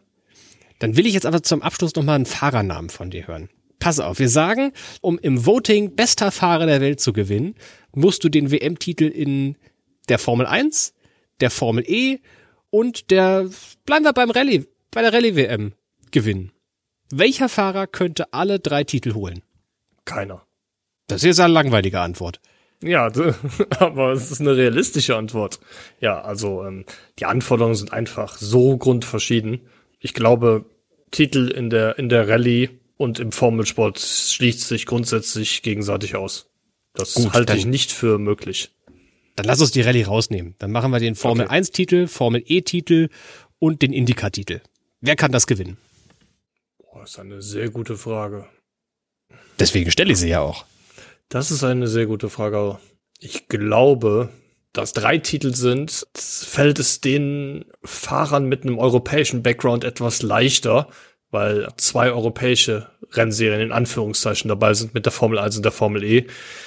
[0.79, 3.49] Dann will ich jetzt aber zum Abschluss nochmal einen Fahrernamen von dir hören.
[3.79, 7.55] Pass auf, wir sagen, um im Voting bester Fahrer der Welt zu gewinnen,
[7.93, 9.57] musst du den WM-Titel in
[10.09, 10.95] der Formel 1,
[11.41, 12.19] der Formel E
[12.71, 13.49] und der,
[13.87, 15.75] bleiben wir beim Rallye, bei der Rallye-WM
[16.11, 16.53] gewinnen.
[17.11, 19.43] Welcher Fahrer könnte alle drei Titel holen?
[20.05, 20.45] Keiner.
[21.07, 22.41] Das ist eine langweilige Antwort.
[22.83, 23.11] Ja,
[23.79, 25.59] aber es ist eine realistische Antwort.
[26.01, 26.85] Ja, also ähm,
[27.19, 29.61] die Anforderungen sind einfach so grundverschieden.
[29.99, 30.65] Ich glaube,
[31.11, 36.51] Titel in der in der Rallye und im Formelsport schließt sich grundsätzlich gegenseitig aus.
[36.95, 38.71] Das Gut, halte ich nicht für möglich.
[39.37, 40.57] Dann lass uns die Rallye rausnehmen.
[40.59, 41.55] Dann machen wir den Formel okay.
[41.55, 43.09] 1 Titel, Formel E Titel
[43.61, 44.61] und den Indica Titel.
[45.01, 45.77] Wer kann das gewinnen?
[46.79, 48.49] Boah, ist eine sehr gute Frage.
[49.61, 50.65] Deswegen stelle ich sie ja auch.
[51.29, 52.79] Das ist eine sehr gute Frage.
[53.21, 54.31] Ich glaube,
[54.73, 60.89] dass drei Titel sind, fällt es den Fahrern mit einem europäischen Background etwas leichter,
[61.31, 66.05] weil zwei europäische Rennserien in Anführungszeichen dabei sind mit der Formel 1 und der Formel
[66.05, 66.27] E.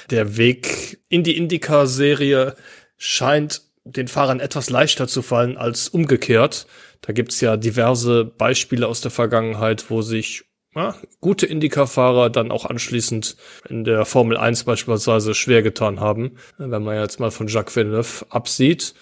[0.10, 2.56] Der Weg in die Indycar-Serie
[2.98, 6.68] scheint den Fahrern etwas leichter zu fallen als umgekehrt.
[7.02, 10.44] Da gibt's ja diverse Beispiele aus der Vergangenheit, wo sich
[10.76, 13.36] ja, gute Indycar-Fahrer dann auch anschließend
[13.68, 18.26] in der Formel 1 beispielsweise schwer getan haben, wenn man jetzt mal von Jacques Villeneuve
[18.30, 18.94] absieht.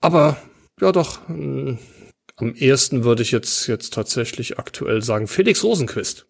[0.00, 0.36] Aber
[0.80, 1.78] ja doch, hm,
[2.36, 6.26] am ehesten würde ich jetzt, jetzt tatsächlich aktuell sagen Felix Rosenquist.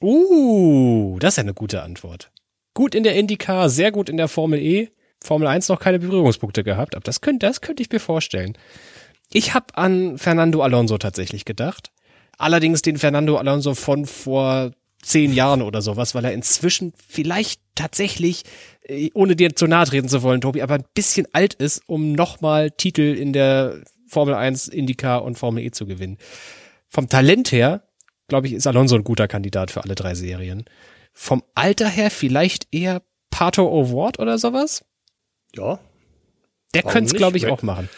[0.00, 2.30] Uh, das ist ja eine gute Antwort.
[2.74, 4.90] Gut in der IndyCar, sehr gut in der Formel E.
[5.20, 8.56] Formel 1 noch keine Berührungspunkte gehabt, aber das könnte, das könnte ich mir vorstellen.
[9.32, 11.90] Ich habe an Fernando Alonso tatsächlich gedacht.
[12.38, 14.70] Allerdings den Fernando Alonso von vor
[15.02, 18.44] zehn Jahren oder sowas, weil er inzwischen vielleicht tatsächlich,
[18.82, 22.12] äh, ohne dir zu nahe treten zu wollen, Tobi, aber ein bisschen alt ist, um
[22.12, 26.18] nochmal Titel in der Formel 1, IndyCar und Formel E zu gewinnen.
[26.88, 27.82] Vom Talent her,
[28.28, 30.64] glaube ich, ist Alonso ein guter Kandidat für alle drei Serien.
[31.12, 34.84] Vom Alter her vielleicht eher Pato O'Ward oder sowas?
[35.54, 35.78] Ja.
[36.74, 37.88] Der könnte es, glaube ich, auch machen.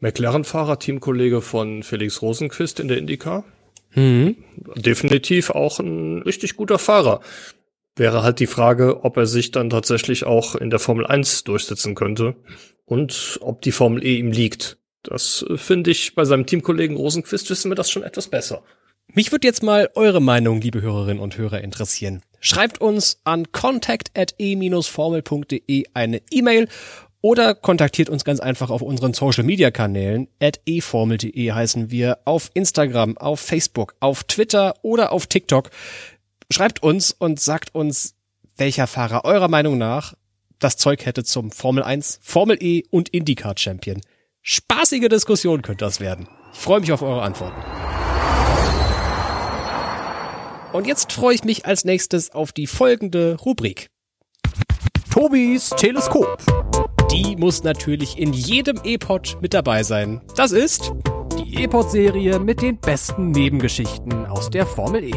[0.00, 3.44] McLaren-Fahrer, Teamkollege von Felix Rosenquist in der IndyCar.
[3.94, 4.36] Mhm.
[4.76, 7.20] Definitiv auch ein richtig guter Fahrer.
[7.94, 11.94] Wäre halt die Frage, ob er sich dann tatsächlich auch in der Formel 1 durchsetzen
[11.94, 12.36] könnte
[12.86, 14.78] und ob die Formel E ihm liegt.
[15.02, 18.62] Das äh, finde ich bei seinem Teamkollegen Rosenquist wissen wir das schon etwas besser.
[19.14, 22.22] Mich würde jetzt mal eure Meinung, liebe Hörerinnen und Hörer, interessieren.
[22.40, 26.68] Schreibt uns an contact at e-formel.de eine E-Mail
[27.22, 30.28] oder kontaktiert uns ganz einfach auf unseren Social Media Kanälen.
[30.40, 35.70] At eformel.de heißen wir auf Instagram, auf Facebook, auf Twitter oder auf TikTok.
[36.50, 38.14] Schreibt uns und sagt uns,
[38.56, 40.14] welcher Fahrer eurer Meinung nach
[40.58, 44.00] das Zeug hätte zum Formel 1, Formel E und IndyCar Champion.
[44.42, 46.28] Spaßige Diskussion könnte das werden.
[46.52, 47.60] Ich freue mich auf eure Antworten.
[50.72, 53.90] Und jetzt freue ich mich als nächstes auf die folgende Rubrik.
[55.10, 56.38] Tobis Teleskop.
[57.12, 60.22] Die muss natürlich in jedem E-Pod mit dabei sein.
[60.34, 60.92] Das ist
[61.36, 65.14] die E-Pod-Serie mit den besten Nebengeschichten aus der Formel E.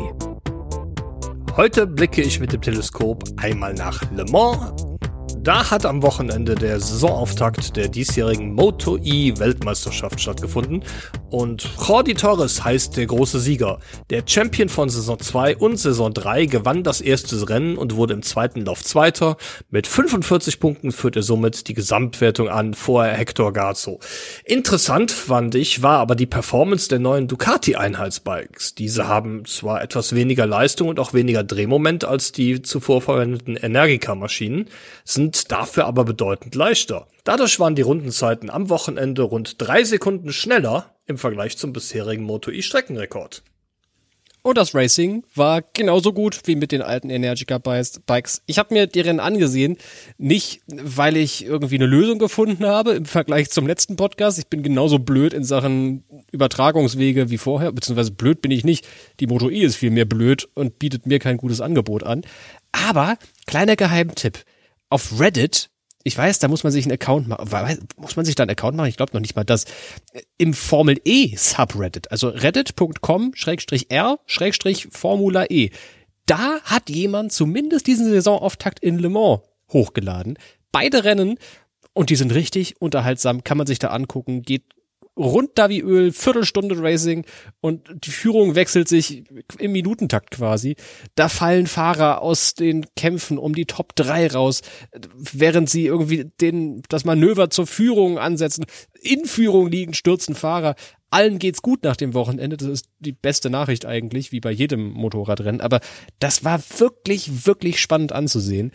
[1.55, 4.86] Heute blicke ich mit dem Teleskop einmal nach Le Mans
[5.45, 10.84] da hat am Wochenende der Saisonauftakt der diesjährigen Moto E Weltmeisterschaft stattgefunden
[11.36, 13.80] und Jordi Torres heißt der große Sieger.
[14.10, 18.21] Der Champion von Saison 2 und Saison 3 gewann das erste Rennen und wurde im
[18.21, 19.36] zweiten Lauf Zweiter.
[19.69, 24.00] Mit 45 Punkten führt er somit die Gesamtwertung an vor Hector Garzo.
[24.45, 28.76] Interessant fand ich, war aber die Performance der neuen Ducati Einheitsbikes.
[28.76, 34.15] Diese haben zwar etwas weniger Leistung und auch weniger Drehmoment als die zuvor verwendeten Energica
[34.15, 34.69] Maschinen,
[35.04, 37.08] sind sind dafür aber bedeutend leichter.
[37.24, 42.52] Dadurch waren die Rundenzeiten am Wochenende rund drei Sekunden schneller im Vergleich zum bisherigen Moto
[42.52, 43.44] E Streckenrekord.
[44.46, 48.44] Und das Racing war genauso gut wie mit den alten Energica Bikes.
[48.46, 49.78] Ich habe mir die Rennen angesehen,
[50.20, 54.38] nicht weil ich irgendwie eine Lösung gefunden habe im Vergleich zum letzten Podcast.
[54.38, 58.88] Ich bin genauso blöd in Sachen Übertragungswege wie vorher, beziehungsweise blöd bin ich nicht.
[59.20, 62.22] Die Moto E ist viel mehr blöd und bietet mir kein gutes Angebot an.
[62.72, 64.46] Aber kleiner Geheimtipp.
[64.89, 65.72] Auf Reddit
[66.08, 67.88] ich weiß, da muss man sich einen Account machen.
[67.98, 68.88] Muss man sich da einen Account machen?
[68.88, 69.65] Ich glaube noch nicht mal das.
[70.38, 73.34] Im Formel E Subreddit, also reddit.com
[73.89, 74.20] R
[74.91, 75.72] Formula E.
[76.28, 79.41] Da hat jemand zumindest diesen Saisonauftakt in Le Mans
[79.74, 80.38] hochgeladen.
[80.72, 81.39] Beide Rennen
[81.94, 84.63] und die sind richtig unterhaltsam, kann man sich da angucken, geht
[85.17, 87.25] runter wie Öl, Viertelstunde Racing
[87.62, 89.23] und die Führung wechselt sich
[89.60, 90.75] im Minutentakt quasi.
[91.15, 94.62] Da fallen Fahrer aus den Kämpfen um die Top 3 raus,
[95.15, 98.65] während sie irgendwie den, das Manöver zur Führung ansetzen.
[99.01, 100.75] In Führung liegen, stürzen Fahrer.
[101.12, 102.58] Allen geht's gut nach dem Wochenende.
[102.58, 105.62] Das ist die beste Nachricht eigentlich, wie bei jedem Motorradrennen.
[105.62, 105.80] Aber
[106.19, 108.71] das war wirklich, wirklich spannend anzusehen.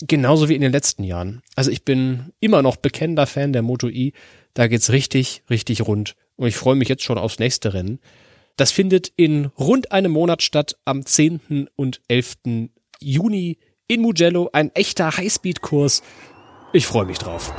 [0.00, 1.42] Genauso wie in den letzten Jahren.
[1.56, 4.12] Also ich bin immer noch bekennender Fan der Moto E
[4.54, 6.14] da geht's richtig, richtig rund.
[6.36, 8.00] Und ich freue mich jetzt schon aufs nächste Rennen.
[8.56, 11.68] Das findet in rund einem Monat statt, am 10.
[11.74, 12.36] und 11.
[13.00, 14.48] Juni in Mugello.
[14.52, 16.02] Ein echter Highspeed-Kurs.
[16.72, 17.52] Ich freue mich drauf.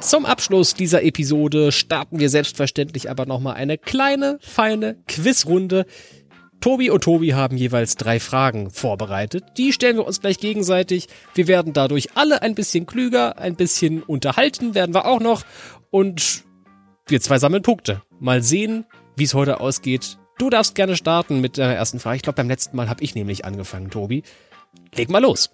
[0.00, 5.86] Zum Abschluss dieser Episode starten wir selbstverständlich aber nochmal eine kleine, feine Quizrunde.
[6.60, 9.44] Tobi und Tobi haben jeweils drei Fragen vorbereitet.
[9.56, 11.08] Die stellen wir uns gleich gegenseitig.
[11.34, 15.42] Wir werden dadurch alle ein bisschen klüger, ein bisschen unterhalten werden wir auch noch.
[15.90, 16.44] Und
[17.06, 18.02] wir zwei sammeln Punkte.
[18.18, 18.84] Mal sehen,
[19.16, 20.18] wie es heute ausgeht.
[20.38, 22.16] Du darfst gerne starten mit deiner ersten Frage.
[22.16, 24.24] Ich glaube, beim letzten Mal habe ich nämlich angefangen, Tobi.
[24.94, 25.50] Leg mal los.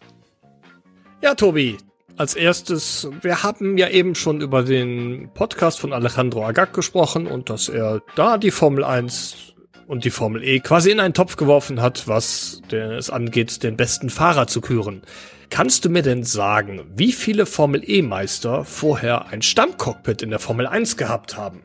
[1.22, 1.76] Ja, Tobi.
[2.16, 7.50] Als erstes, wir haben ja eben schon über den Podcast von Alejandro Agag gesprochen und
[7.50, 9.53] dass er da die Formel 1
[9.86, 14.10] und die Formel E quasi in einen Topf geworfen hat, was es angeht, den besten
[14.10, 15.02] Fahrer zu küren.
[15.50, 20.66] Kannst du mir denn sagen, wie viele Formel E-Meister vorher ein Stammcockpit in der Formel
[20.66, 21.62] 1 gehabt haben?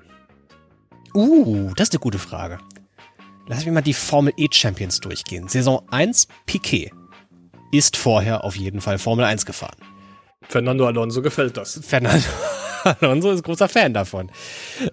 [1.14, 2.60] Uh, das ist eine gute Frage.
[3.48, 5.48] Lass mich mal die Formel E Champions durchgehen.
[5.48, 6.92] Saison 1 Piquet
[7.72, 9.78] ist vorher auf jeden Fall Formel 1 gefahren.
[10.48, 11.80] Fernando Alonso gefällt das.
[11.84, 12.26] Fernando
[12.84, 14.30] Alonso ist großer Fan davon.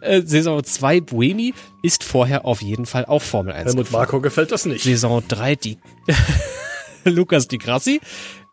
[0.01, 3.66] Äh, Saison 2 Buemi ist vorher auf jeden Fall auch Formel 1.
[3.66, 4.01] Helmut gefahren.
[4.01, 4.83] Marco gefällt das nicht.
[4.83, 5.79] Saison 3 die
[7.05, 8.01] Lukas Di Grassi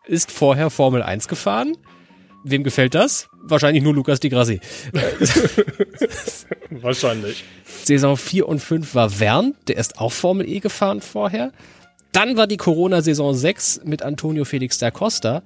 [0.06, 1.76] ist vorher Formel 1 gefahren.
[2.44, 3.28] Wem gefällt das?
[3.42, 4.60] Wahrscheinlich nur Lukas Di Grassi.
[6.70, 7.44] Wahrscheinlich.
[7.84, 11.52] Saison 4 und 5 war Wern, der ist auch Formel E gefahren vorher.
[12.12, 15.42] Dann war die Corona-Saison 6 mit Antonio Felix da Costa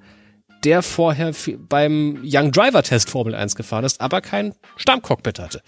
[0.63, 5.61] der vorher beim Young Driver Test Formel 1 gefahren ist, aber kein Stammcockpit hatte.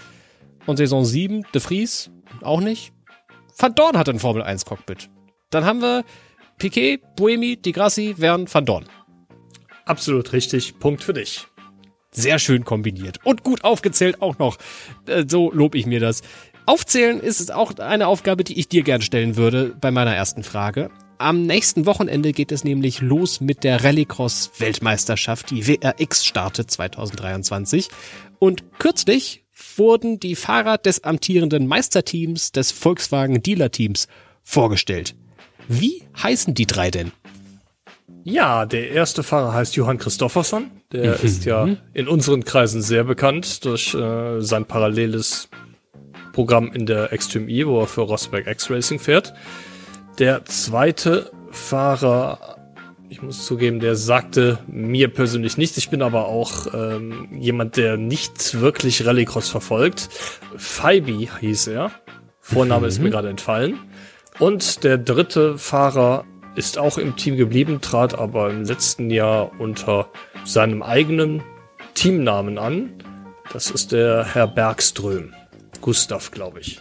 [0.66, 2.94] Und Saison 7, De Vries, auch nicht.
[3.58, 5.10] Van Dorn hatte ein Formel 1 Cockpit.
[5.50, 6.04] Dann haben wir
[6.58, 8.86] Piquet, Buemi, Di Grassi, Vern, Van Dorn.
[9.86, 10.80] Absolut richtig.
[10.80, 11.48] Punkt für dich.
[12.12, 13.20] Sehr schön kombiniert.
[13.24, 14.58] Und gut aufgezählt auch noch.
[15.08, 16.22] Äh, so lob ich mir das.
[16.66, 20.92] Aufzählen ist auch eine Aufgabe, die ich dir gern stellen würde bei meiner ersten Frage.
[21.22, 25.52] Am nächsten Wochenende geht es nämlich los mit der Rallycross Weltmeisterschaft.
[25.52, 27.90] Die WRX startet 2023.
[28.40, 29.44] Und kürzlich
[29.78, 34.08] wurden die Fahrer des amtierenden Meisterteams des Volkswagen Dealer Teams
[34.42, 35.16] vorgestellt.
[35.68, 37.12] Wie heißen die drei denn?
[38.24, 40.72] Ja, der erste Fahrer heißt Johann Christofferson.
[40.92, 41.24] Der mhm.
[41.24, 45.50] ist ja in unseren Kreisen sehr bekannt durch äh, sein paralleles
[46.34, 49.36] Programm in der Extreme E, wo er für Rosberg X Racing fährt.
[50.22, 52.58] Der zweite Fahrer,
[53.10, 55.78] ich muss zugeben, der sagte mir persönlich nichts.
[55.78, 60.10] Ich bin aber auch ähm, jemand, der nicht wirklich Rallycross verfolgt.
[60.56, 61.90] Faibi hieß er.
[62.40, 62.88] Vorname mhm.
[62.90, 63.12] ist mir mhm.
[63.14, 63.80] gerade entfallen.
[64.38, 70.08] Und der dritte Fahrer ist auch im Team geblieben, trat aber im letzten Jahr unter
[70.46, 71.42] seinem eigenen
[71.96, 72.92] Teamnamen an.
[73.52, 75.34] Das ist der Herr Bergström.
[75.82, 76.80] Gustav, glaube ich.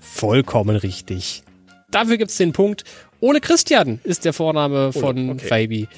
[0.00, 1.44] Vollkommen richtig.
[1.94, 2.82] Dafür gibt's den Punkt.
[3.20, 5.46] Ole Christian ist der Vorname von okay.
[5.46, 5.88] Fabi.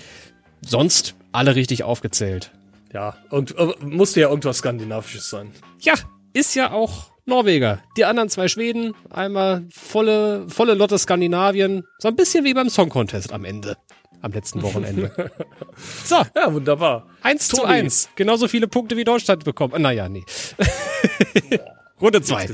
[0.61, 2.51] Sonst alle richtig aufgezählt.
[2.93, 5.53] Ja, und, äh, musste ja irgendwas Skandinavisches sein.
[5.81, 5.95] Ja,
[6.35, 7.83] ist ja auch Norweger.
[7.97, 11.85] Die anderen zwei Schweden, einmal volle, volle Lotte Skandinavien.
[11.99, 13.79] So ein bisschen wie beim Song Contest am Ende.
[14.21, 15.31] Am letzten Wochenende.
[16.05, 16.17] so.
[16.35, 17.07] Ja, wunderbar.
[17.23, 17.63] Eins Tobi.
[17.63, 18.09] zu eins.
[18.17, 19.73] Genauso viele Punkte wie Deutschland bekommen.
[19.73, 20.25] Äh, naja, nee.
[22.03, 22.47] Runde zwei.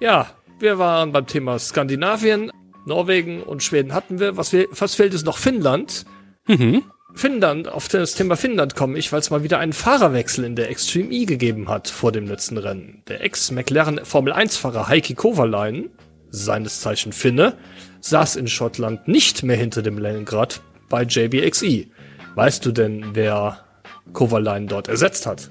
[0.00, 2.50] Ja, wir waren beim Thema Skandinavien.
[2.90, 4.36] Norwegen und Schweden hatten wir.
[4.36, 5.38] Was, wir, was fehlt es noch?
[5.38, 6.04] Finnland.
[6.46, 6.82] Mhm.
[7.14, 10.70] Finnland, auf das Thema Finnland komme ich, weil es mal wieder einen Fahrerwechsel in der
[10.70, 13.02] Extreme E gegeben hat vor dem letzten Rennen.
[13.08, 15.90] Der Ex-McLaren Formel 1-Fahrer Heikki Kovalainen,
[16.30, 17.56] seines Zeichen Finne,
[18.00, 21.86] saß in Schottland nicht mehr hinter dem Lenkrad bei JBXE.
[22.34, 23.64] Weißt du denn, wer
[24.12, 25.48] Kovalainen dort ersetzt hat?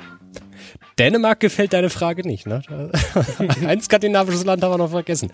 [0.99, 2.61] Dänemark gefällt deine Frage nicht, ne?
[3.65, 5.31] Ein skandinavisches Land haben wir noch vergessen.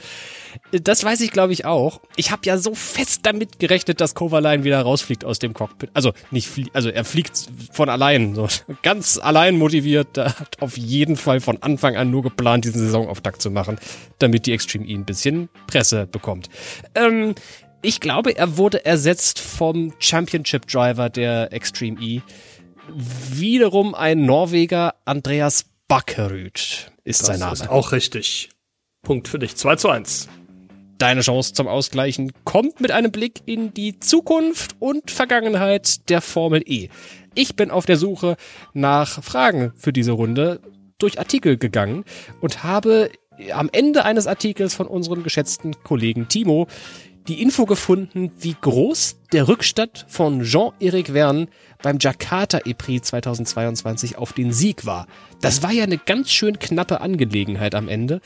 [0.72, 2.02] Das weiß ich, glaube ich, auch.
[2.16, 5.90] Ich habe ja so fest damit gerechnet, dass Kovalainen wieder rausfliegt aus dem Cockpit.
[5.94, 8.48] Also nicht also er fliegt von allein, so
[8.84, 10.18] ganz allein motiviert.
[10.18, 13.80] Er hat auf jeden Fall von Anfang an nur geplant, diesen Saisonauftakt zu machen,
[14.20, 16.50] damit die Extreme E ein bisschen Presse bekommt.
[16.94, 17.34] Ähm,
[17.82, 22.22] ich glaube, er wurde ersetzt vom Championship Driver der Extreme E
[22.90, 27.54] wiederum ein Norweger, Andreas Bakkerud ist das sein Name.
[27.54, 28.50] Ist auch richtig.
[29.04, 29.56] Punkt für dich.
[29.56, 30.28] 2 zu 1.
[30.98, 36.64] Deine Chance zum Ausgleichen kommt mit einem Blick in die Zukunft und Vergangenheit der Formel
[36.66, 36.90] E.
[37.34, 38.38] Ich bin auf der Suche
[38.74, 40.62] nach Fragen für diese Runde
[40.98, 42.06] durch Artikel gegangen
[42.40, 43.12] und habe
[43.52, 46.68] am Ende eines Artikels von unserem geschätzten Kollegen Timo
[47.28, 51.48] die Info gefunden, wie groß der Rückstand von Jean-Eric Verne
[51.82, 55.08] beim Jakarta E-Prix 2022 auf den Sieg war.
[55.42, 58.22] Das war ja eine ganz schön knappe Angelegenheit am Ende.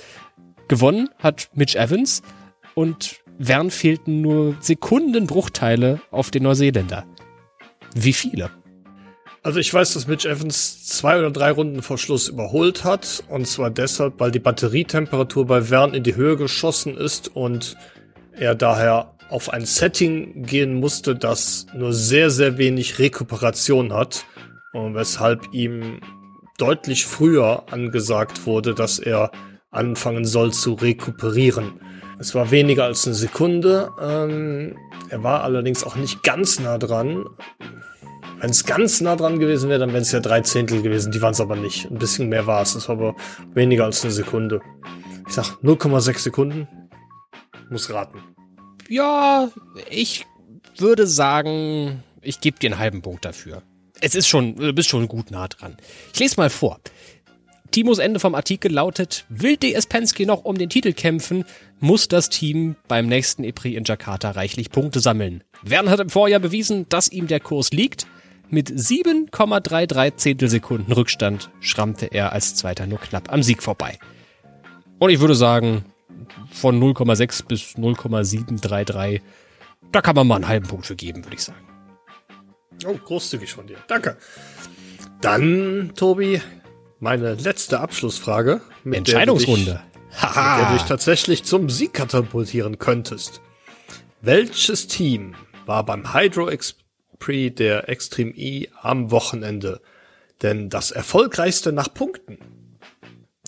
[0.67, 2.21] Gewonnen hat Mitch Evans
[2.75, 7.05] und Verne fehlten nur Sekundenbruchteile auf den Neuseeländer.
[7.95, 8.51] Wie viele?
[9.41, 13.23] Also ich weiß, dass Mitch Evans zwei oder drei Runden vor Schluss überholt hat.
[13.29, 17.77] Und zwar deshalb, weil die Batterietemperatur bei Verne in die Höhe geschossen ist und
[18.39, 24.25] er daher auf ein Setting gehen musste, das nur sehr, sehr wenig Rekuperation hat
[24.73, 25.99] und weshalb ihm
[26.57, 29.31] deutlich früher angesagt wurde, dass er
[29.71, 31.79] anfangen soll zu rekuperieren.
[32.19, 33.91] Es war weniger als eine Sekunde.
[34.01, 34.75] Ähm,
[35.09, 37.25] er war allerdings auch nicht ganz nah dran.
[38.41, 41.11] Wenn es ganz nah dran gewesen wäre, dann wären es ja drei Zehntel gewesen.
[41.11, 41.89] Die waren es aber nicht.
[41.89, 42.75] Ein bisschen mehr war es.
[42.75, 43.15] Es war aber
[43.53, 44.61] weniger als eine Sekunde.
[45.27, 46.67] Ich sag 0,6 Sekunden.
[47.69, 48.19] Muss raten.
[48.87, 49.49] Ja,
[49.89, 50.25] ich
[50.77, 53.61] würde sagen, ich gebe dir einen halben Punkt dafür.
[54.01, 55.77] Es ist schon, du bist schon gut nah dran.
[56.13, 56.79] Ich lese mal vor.
[57.71, 61.45] Timos Ende vom Artikel lautet, will DS Penske noch um den Titel kämpfen,
[61.79, 65.43] muss das Team beim nächsten EPRI in Jakarta reichlich Punkte sammeln.
[65.61, 68.07] Wern hat im Vorjahr bewiesen, dass ihm der Kurs liegt.
[68.49, 73.99] Mit 7,33 Zehntelsekunden Rückstand schrammte er als Zweiter nur knapp am Sieg vorbei.
[74.97, 75.85] Und ich würde sagen,
[76.51, 79.21] von 0,6 bis 0,733.
[79.91, 81.65] Da kann man mal einen halben Punkt für geben, würde ich sagen.
[82.85, 83.77] Oh, großzügig von dir.
[83.87, 84.17] Danke.
[85.21, 86.41] Dann, Tobi,
[86.99, 88.61] meine letzte Abschlussfrage.
[88.83, 89.81] Mit Entscheidungsrunde.
[90.11, 93.41] Mit der du dich tatsächlich zum Sieg katapultieren könntest.
[94.21, 96.49] Welches Team war beim Hydro
[97.19, 99.81] Prix der Extreme E am Wochenende
[100.41, 102.37] denn das erfolgreichste nach Punkten?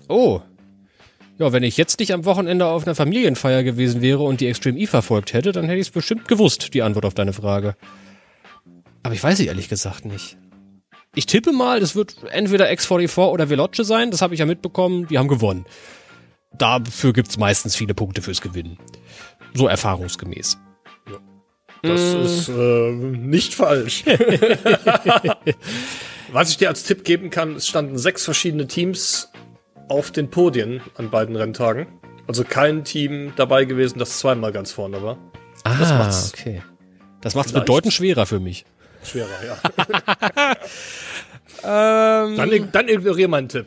[0.08, 0.42] Oh,
[1.42, 4.80] ja, wenn ich jetzt nicht am Wochenende auf einer Familienfeier gewesen wäre und die Extreme
[4.80, 7.76] E verfolgt hätte, dann hätte ich es bestimmt gewusst, die Antwort auf deine Frage.
[9.02, 10.38] Aber ich weiß sie ehrlich gesagt nicht.
[11.16, 15.08] Ich tippe mal, das wird entweder X44 oder Veloce sein, das habe ich ja mitbekommen,
[15.08, 15.66] die haben gewonnen.
[16.58, 18.78] Dafür gibt's meistens viele Punkte fürs Gewinnen.
[19.54, 20.60] So erfahrungsgemäß.
[21.82, 22.22] Das mm.
[22.22, 24.04] ist äh, nicht falsch.
[26.32, 29.31] Was ich dir als Tipp geben kann, es standen sechs verschiedene Teams
[29.92, 31.86] auf den Podien an beiden Renntagen.
[32.26, 35.18] Also kein Team dabei gewesen, das zweimal ganz vorne war.
[35.64, 36.62] Ah, das macht's okay.
[37.20, 37.66] Das macht's vielleicht.
[37.66, 38.66] bedeutend schwerer für mich.
[39.04, 40.58] Schwerer, ja.
[42.30, 43.66] ähm, dann, dann ignoriere meinen Tipp.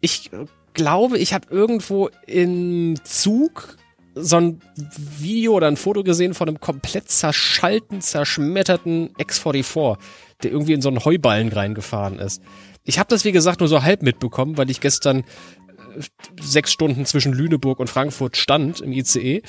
[0.00, 0.30] Ich
[0.72, 3.76] glaube, ich habe irgendwo im Zug
[4.14, 9.98] so ein Video oder ein Foto gesehen von einem komplett zerschalten, zerschmetterten X44,
[10.42, 12.42] der irgendwie in so einen Heuballen reingefahren ist.
[12.84, 16.02] Ich habe das, wie gesagt, nur so halb mitbekommen, weil ich gestern äh,
[16.40, 19.42] sechs Stunden zwischen Lüneburg und Frankfurt stand im ICE.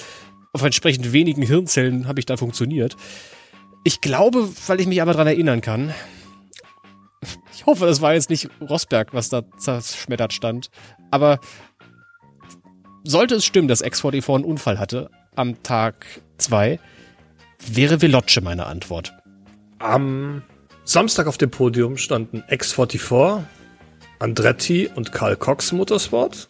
[0.53, 2.95] Auf entsprechend wenigen Hirnzellen habe ich da funktioniert.
[3.84, 5.93] Ich glaube, weil ich mich aber dran erinnern kann.
[7.55, 10.69] Ich hoffe, das war jetzt nicht Rosberg, was da zerschmettert stand.
[11.09, 11.39] Aber
[13.05, 16.05] sollte es stimmen, dass X44 einen Unfall hatte am Tag
[16.38, 16.79] zwei,
[17.65, 19.13] wäre Veloce meine Antwort.
[19.79, 20.43] Am
[20.86, 23.41] Samstag auf dem Podium standen X44,
[24.19, 26.49] Andretti und Karl Cox Motorsport.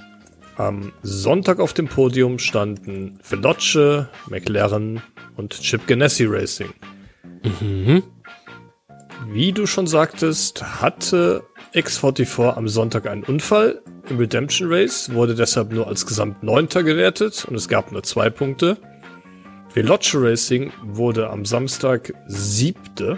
[0.57, 5.01] Am Sonntag auf dem Podium standen Veloce, McLaren
[5.38, 6.73] und Chip Ganassi Racing.
[7.43, 8.03] Mhm.
[9.27, 15.71] Wie du schon sagtest, hatte X44 am Sonntag einen Unfall im Redemption Race, wurde deshalb
[15.71, 18.77] nur als Gesamt Neunter gewertet und es gab nur zwei Punkte.
[19.73, 23.17] Veloce Racing wurde am Samstag Siebte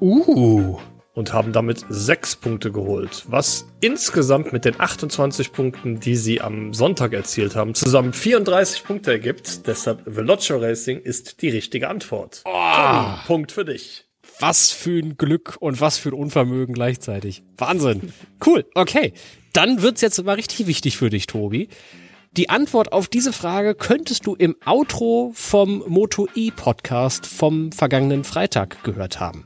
[0.00, 0.78] Uh.
[1.14, 6.72] Und haben damit sechs Punkte geholt, was insgesamt mit den 28 Punkten, die sie am
[6.72, 9.66] Sonntag erzielt haben, zusammen 34 Punkte ergibt.
[9.66, 12.42] Deshalb Velocio Racing ist die richtige Antwort.
[12.44, 12.50] Oh.
[12.50, 14.04] Tommy, Punkt für dich.
[14.38, 17.42] Was für ein Glück und was für ein Unvermögen gleichzeitig.
[17.56, 18.12] Wahnsinn.
[18.46, 19.12] Cool, okay.
[19.52, 21.68] Dann wird's jetzt mal richtig wichtig für dich, Tobi.
[22.36, 28.22] Die Antwort auf diese Frage könntest du im Outro vom Moto E Podcast vom vergangenen
[28.22, 29.44] Freitag gehört haben.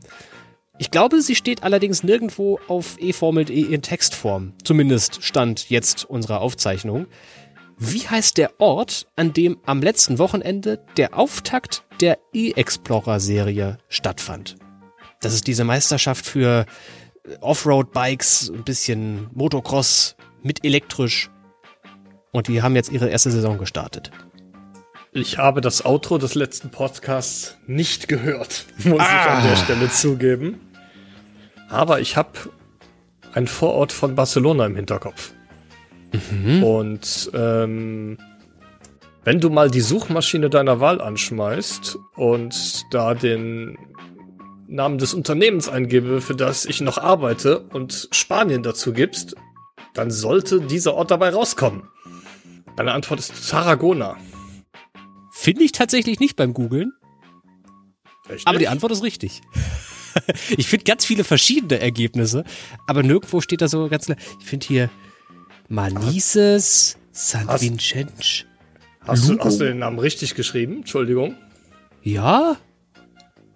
[0.78, 4.54] Ich glaube, sie steht allerdings nirgendwo auf eFormel.de in Textform.
[4.64, 7.06] Zumindest stand jetzt unserer Aufzeichnung.
[7.78, 14.56] Wie heißt der Ort, an dem am letzten Wochenende der Auftakt der E-Explorer-Serie stattfand?
[15.20, 16.64] Das ist diese Meisterschaft für
[17.40, 21.30] Offroad-Bikes, ein bisschen Motocross mit elektrisch.
[22.32, 24.10] Und die haben jetzt ihre erste Saison gestartet.
[25.14, 29.04] Ich habe das Outro des letzten Podcasts nicht gehört, muss ah.
[29.04, 30.60] ich an der Stelle zugeben.
[31.68, 32.30] Aber ich habe
[33.34, 35.32] ein Vorort von Barcelona im Hinterkopf.
[36.30, 36.64] Mhm.
[36.64, 38.16] Und ähm,
[39.24, 43.76] wenn du mal die Suchmaschine deiner Wahl anschmeißt und da den
[44.66, 49.36] Namen des Unternehmens eingebe, für das ich noch arbeite und Spanien dazu gibst,
[49.92, 51.82] dann sollte dieser Ort dabei rauskommen.
[52.76, 54.16] Deine Antwort ist Tarragona.
[55.42, 56.92] Finde ich tatsächlich nicht beim Googlen.
[58.44, 59.40] Aber die Antwort ist richtig.
[60.56, 62.44] ich finde ganz viele verschiedene Ergebnisse,
[62.86, 64.16] aber nirgendwo steht da so ganz klar.
[64.38, 64.90] Ich finde hier
[65.68, 68.44] Manises, San Vincenz.
[69.00, 70.76] Hast du, hast du den Namen richtig geschrieben?
[70.76, 71.34] Entschuldigung.
[72.04, 72.56] Ja?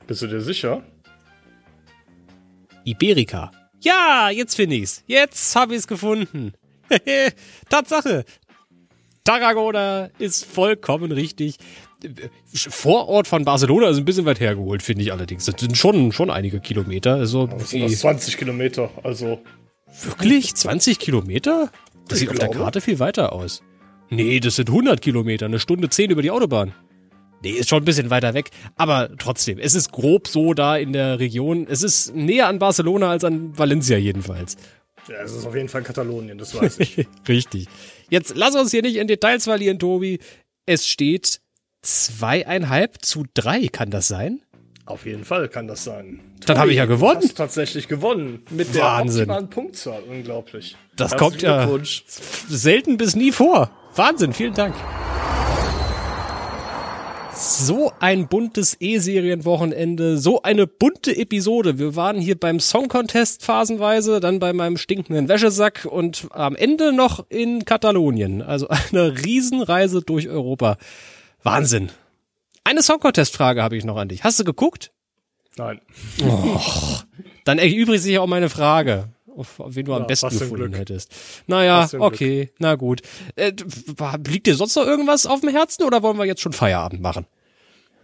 [0.08, 0.82] Bist du dir sicher?
[2.82, 3.52] Iberica.
[3.80, 5.04] Ja, jetzt finde ich's.
[5.06, 6.52] Jetzt habe ich's gefunden.
[7.68, 8.24] Tatsache.
[9.26, 11.56] Tarragona ist vollkommen richtig.
[12.54, 15.44] Vorort von Barcelona ist ein bisschen weit hergeholt, finde ich allerdings.
[15.44, 17.16] Das sind schon, schon einige Kilometer.
[17.16, 19.40] Also das sind das 20 Kilometer, also.
[20.02, 20.54] Wirklich?
[20.54, 21.70] 20 Kilometer?
[22.08, 22.50] Das ich sieht glaube.
[22.50, 23.62] auf der Karte viel weiter aus.
[24.10, 26.72] Nee, das sind 100 Kilometer, eine Stunde 10 über die Autobahn.
[27.42, 28.50] Nee, ist schon ein bisschen weiter weg.
[28.76, 31.66] Aber trotzdem, es ist grob so da in der Region.
[31.68, 34.56] Es ist näher an Barcelona als an Valencia jedenfalls.
[35.08, 37.06] Ja, es ist auf jeden Fall Katalonien, das weiß ich.
[37.28, 37.68] Richtig.
[38.08, 40.18] Jetzt lass uns hier nicht in Details verlieren, Tobi.
[40.66, 41.40] Es steht
[41.82, 44.40] zweieinhalb zu drei, kann das sein?
[44.84, 46.20] Auf jeden Fall kann das sein.
[46.46, 47.20] Dann habe ich ja gewonnen.
[47.22, 48.44] Hast tatsächlich gewonnen.
[48.50, 49.26] Mit Wahnsinn.
[49.26, 50.02] der optimalen Punktzahl.
[50.08, 50.76] Unglaublich.
[50.94, 51.68] Das kommt ja
[52.48, 53.70] selten bis nie vor.
[53.96, 54.76] Wahnsinn, vielen Dank.
[57.38, 61.78] So ein buntes E-Serien-Wochenende, so eine bunte Episode.
[61.78, 66.92] Wir waren hier beim Song Contest phasenweise, dann bei meinem stinkenden Wäschesack und am Ende
[66.92, 68.40] noch in Katalonien.
[68.40, 70.78] Also eine Riesenreise durch Europa.
[71.42, 71.90] Wahnsinn.
[72.64, 74.24] Eine Song Contest Frage habe ich noch an dich.
[74.24, 74.92] Hast du geguckt?
[75.56, 75.80] Nein.
[76.24, 76.58] Oh,
[77.44, 81.14] dann erübrigt sich auch meine Frage auf wen du ja, am besten gefunden hättest.
[81.46, 82.54] Naja, okay, Glück.
[82.58, 83.02] na gut.
[83.36, 83.52] Äh,
[84.28, 87.26] liegt dir sonst noch irgendwas auf dem Herzen oder wollen wir jetzt schon Feierabend machen?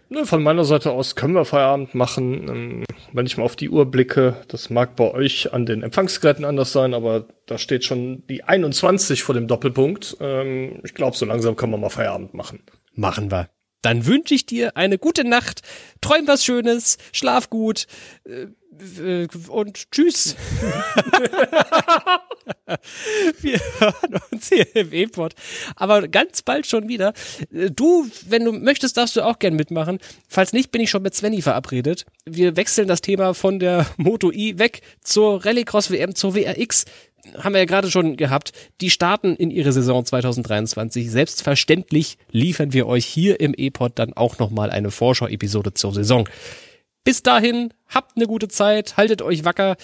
[0.09, 2.47] Ne, von meiner Seite aus können wir Feierabend machen.
[2.47, 6.45] Ähm, wenn ich mal auf die Uhr blicke, das mag bei euch an den Empfangsgeräten
[6.45, 10.17] anders sein, aber da steht schon die 21 vor dem Doppelpunkt.
[10.19, 12.61] Ähm, ich glaube, so langsam können wir mal Feierabend machen.
[12.93, 13.49] Machen wir.
[13.81, 15.61] Dann wünsche ich dir eine gute Nacht,
[15.99, 17.87] träum was Schönes, schlaf gut.
[18.25, 18.47] Äh,
[19.47, 20.35] und tschüss.
[23.41, 25.33] Wir hören uns hier im E-Pod.
[25.75, 27.13] Aber ganz bald schon wieder.
[27.53, 29.99] Äh, du, wenn du möchtest, darfst du auch gern mitmachen.
[30.27, 32.05] Falls nicht, bin ich schon mit Svenny verabredet.
[32.25, 36.85] Wir wechseln das Thema von der Moto I weg zur Rallycross WM, zur WRX
[37.37, 38.51] haben wir ja gerade schon gehabt,
[38.81, 41.09] die starten in ihre Saison 2023.
[41.09, 46.27] Selbstverständlich liefern wir euch hier im E-Pod dann auch nochmal eine Vorschau-Episode zur Saison.
[47.03, 49.75] Bis dahin, habt eine gute Zeit, haltet euch wacker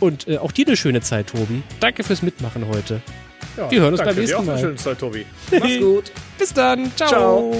[0.00, 1.62] und äh, auch dir eine schöne Zeit, Tobi.
[1.80, 3.02] Danke fürs Mitmachen heute.
[3.56, 4.52] Ja, Wir hören uns beim nächsten Mal.
[4.52, 5.26] Eine schöne Zeit, Tobi.
[5.50, 6.12] Mach's gut.
[6.38, 6.90] Bis dann.
[6.96, 7.08] Ciao.
[7.08, 7.54] Ciao.